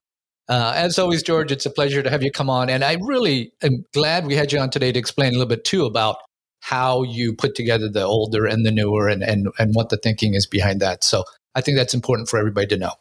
uh, 0.50 0.74
as 0.76 1.00
always, 1.00 1.24
George, 1.24 1.52
it's 1.52 1.66
a 1.66 1.70
pleasure 1.70 2.04
to 2.04 2.10
have 2.10 2.24
you 2.24 2.32
come 2.32 2.50
on. 2.50 2.70
And 2.70 2.84
I 2.84 2.98
really 3.02 3.52
am 3.62 3.84
glad 3.94 4.26
we 4.26 4.36
had 4.36 4.52
you 4.52 4.60
on 4.60 4.70
today 4.70 4.92
to 4.92 5.00
explain 5.00 5.30
a 5.30 5.38
little 5.38 5.48
bit 5.48 5.64
too 5.64 5.86
about 5.86 6.18
how 6.62 7.04
you 7.04 7.34
put 7.34 7.56
together 7.56 7.89
the 7.89 8.04
older 8.04 8.45
and 8.45 8.65
the 8.65 8.71
newer 8.71 9.08
and, 9.10 9.21
and, 9.24 9.50
and 9.60 9.76
what 9.76 9.89
the 9.89 9.97
thinking 9.97 10.34
is 10.34 10.47
behind 10.47 10.80
that. 10.80 11.04
So, 11.04 11.26
I 11.54 11.62
think 11.62 11.78
that's 11.78 11.93
important 11.93 12.30
for 12.30 12.39
everybody 12.39 12.67
to 12.67 12.78
know. 12.78 12.93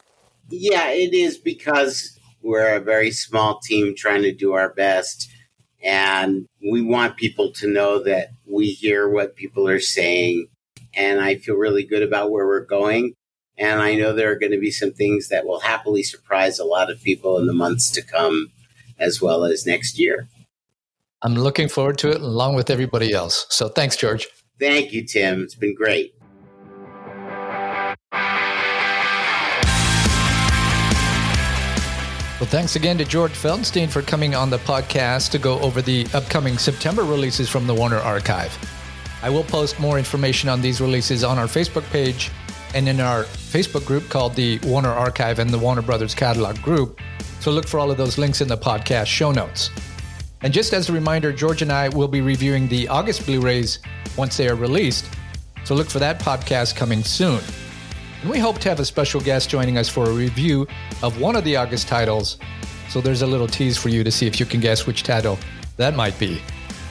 Yeah, 0.49 0.91
it 0.91 1.15
is 1.15 1.39
because 1.39 2.19
we're 2.43 2.75
a 2.75 2.81
very 2.81 3.13
small 3.13 3.61
team 3.61 3.95
trying 3.97 4.23
to 4.23 4.35
do 4.35 4.55
our 4.55 4.75
best. 4.75 5.31
And 5.85 6.47
we 6.71 6.83
want 6.83 7.17
people 7.17 7.53
to 7.53 7.73
know 7.73 8.03
that 8.03 8.31
we 8.47 8.73
hear 8.73 9.09
what 9.09 9.37
people 9.37 9.69
are 9.69 9.81
saying. 9.81 10.49
And 10.95 11.21
I 11.21 11.37
feel 11.37 11.55
really 11.55 11.85
good 11.85 12.03
about 12.03 12.33
where 12.33 12.47
we're 12.47 12.67
going 12.67 13.15
And 13.61 13.83
I 13.83 13.95
know 13.95 14.15
there 14.15 14.33
are 14.33 14.39
going 14.39 14.53
to 14.53 14.59
be 14.59 14.71
some 14.71 14.93
things 14.93 15.29
that 15.29 15.47
will 15.47 15.61
happily 15.61 16.03
surprise 16.03 16.59
a 16.59 16.65
lot 16.65 16.91
of 16.91 17.03
people 17.03 17.39
in 17.39 17.47
the 17.47 17.53
months 17.53 17.91
to 17.91 18.03
come, 18.03 18.53
as 18.99 19.21
well 19.21 19.45
as 19.45 19.67
next 19.67 19.99
year. 19.99 20.29
I'm 21.23 21.35
looking 21.35 21.69
forward 21.69 21.99
to 21.99 22.11
it 22.11 22.21
along 22.21 22.55
with 22.55 22.71
everybody 22.71 23.13
else. 23.13 23.47
So 23.51 23.69
thanks, 23.69 23.97
George. 23.97 24.27
Thank 24.59 24.93
you, 24.93 25.05
Tim. 25.05 25.43
It's 25.43 25.55
been 25.55 25.75
great. 25.75 26.15
Well, 32.39 32.49
thanks 32.49 32.75
again 32.75 32.97
to 32.97 33.05
George 33.05 33.33
Feltenstein 33.33 33.91
for 33.91 34.01
coming 34.01 34.35
on 34.35 34.49
the 34.49 34.57
podcast 34.61 35.31
to 35.33 35.39
go 35.39 35.59
over 35.61 35.83
the 35.83 36.07
upcoming 36.15 36.57
September 36.57 37.05
releases 37.05 37.51
from 37.51 37.67
the 37.67 37.75
Warner 37.75 37.99
Archive. 37.99 38.57
I 39.23 39.29
will 39.29 39.45
post 39.45 39.79
more 39.79 39.99
information 39.99 40.49
on 40.49 40.63
these 40.63 40.81
releases 40.81 41.23
on 41.23 41.39
our 41.39 41.45
Facebook 41.45 41.85
page 41.91 42.31
and 42.75 42.89
in 42.89 42.99
our 42.99 43.25
Facebook 43.25 43.85
group 43.85 44.09
called 44.09 44.35
the 44.35 44.59
Warner 44.61 44.89
Archive 44.89 45.39
and 45.39 45.51
the 45.51 45.59
Warner 45.59 45.83
Brothers 45.83 46.15
Catalog 46.15 46.57
Group. 46.63 46.99
So 47.41 47.51
look 47.51 47.67
for 47.67 47.79
all 47.79 47.91
of 47.91 47.99
those 47.99 48.17
links 48.17 48.41
in 48.41 48.49
the 48.49 48.57
podcast 48.57 49.07
show 49.07 49.33
notes. 49.33 49.71
And 50.43 50.53
just 50.53 50.73
as 50.73 50.89
a 50.89 50.93
reminder, 50.93 51.33
George 51.33 51.63
and 51.63 51.71
I 51.71 51.89
will 51.89 52.09
be 52.09 52.21
reviewing 52.21 52.67
the 52.69 52.89
August 52.89 53.27
Blu 53.27 53.41
rays 53.41 53.79
once 54.17 54.37
they 54.37 54.49
are 54.49 54.55
released. 54.55 55.09
So 55.65 55.75
look 55.75 55.91
for 55.91 55.99
that 55.99 56.19
podcast 56.19 56.77
coming 56.77 57.05
soon. 57.05 57.41
And 58.23 58.31
we 58.31 58.39
hope 58.39 58.59
to 58.59 58.69
have 58.69 58.81
a 58.81 58.85
special 58.85 59.21
guest 59.21 59.51
joining 59.51 59.79
us 59.79 59.89
for 59.89 60.07
a 60.07 60.13
review 60.13 60.67
of 61.03 61.21
one 61.21 61.37
of 61.37 61.45
the 61.45 61.57
August 61.57 61.89
titles. 61.89 62.39
So 62.89 63.01
there's 63.01 63.23
a 63.23 63.27
little 63.27 63.47
tease 63.47 63.77
for 63.77 63.89
you 63.89 64.03
to 64.03 64.11
see 64.11 64.27
if 64.27 64.41
you 64.41 64.47
can 64.47 64.61
guess 64.61 64.87
which 64.87 65.03
title 65.03 65.39
that 65.77 65.95
might 65.95 66.19
be. 66.19 66.41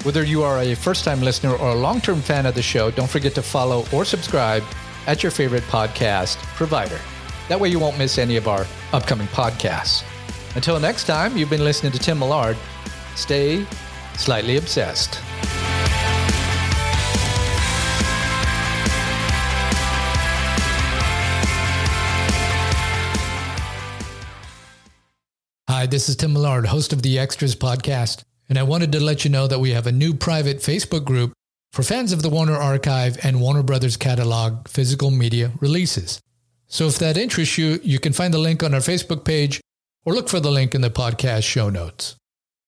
Whether 0.03 0.23
you 0.23 0.43
are 0.43 0.59
a 0.59 0.75
first 0.75 1.03
time 1.03 1.21
listener 1.21 1.55
or 1.55 1.71
a 1.71 1.75
long 1.75 1.99
term 2.01 2.21
fan 2.21 2.45
of 2.45 2.55
the 2.55 2.61
show, 2.61 2.89
don't 2.89 3.09
forget 3.09 3.35
to 3.35 3.41
follow 3.41 3.85
or 3.91 4.05
subscribe 4.05 4.63
at 5.07 5.23
your 5.23 5.31
favorite 5.31 5.63
podcast 5.63 6.37
provider. 6.55 6.99
That 7.49 7.59
way 7.59 7.69
you 7.69 7.79
won't 7.79 7.97
miss 7.97 8.17
any 8.17 8.37
of 8.37 8.47
our 8.47 8.65
upcoming 8.93 9.27
podcasts. 9.27 10.03
Until 10.55 10.79
next 10.79 11.05
time, 11.05 11.35
you've 11.37 11.49
been 11.49 11.63
listening 11.63 11.91
to 11.91 11.99
Tim 11.99 12.19
Millard. 12.19 12.57
Stay 13.15 13.65
slightly 14.15 14.57
obsessed. 14.57 15.19
Hi, 25.69 25.85
this 25.85 26.09
is 26.09 26.15
Tim 26.17 26.33
Millard, 26.33 26.65
host 26.65 26.91
of 26.91 27.03
the 27.03 27.17
Extras 27.17 27.55
podcast, 27.55 28.23
and 28.49 28.57
I 28.57 28.63
wanted 28.63 28.91
to 28.91 28.99
let 28.99 29.23
you 29.23 29.29
know 29.29 29.47
that 29.47 29.59
we 29.59 29.71
have 29.71 29.87
a 29.87 29.91
new 29.91 30.13
private 30.13 30.57
Facebook 30.57 31.05
group 31.05 31.31
for 31.71 31.83
fans 31.83 32.11
of 32.11 32.21
the 32.21 32.29
Warner 32.29 32.55
Archive 32.55 33.17
and 33.23 33.39
Warner 33.39 33.63
Brothers 33.63 33.95
catalog 33.95 34.67
physical 34.67 35.11
media 35.11 35.51
releases. 35.61 36.19
So 36.67 36.87
if 36.87 36.99
that 36.99 37.17
interests 37.17 37.57
you, 37.57 37.79
you 37.83 37.99
can 37.99 38.13
find 38.13 38.33
the 38.33 38.39
link 38.39 38.61
on 38.61 38.73
our 38.73 38.79
Facebook 38.79 39.23
page 39.23 39.61
or 40.05 40.13
look 40.13 40.27
for 40.27 40.39
the 40.39 40.51
link 40.51 40.75
in 40.75 40.81
the 40.81 40.89
podcast 40.89 41.43
show 41.43 41.69
notes. 41.69 42.15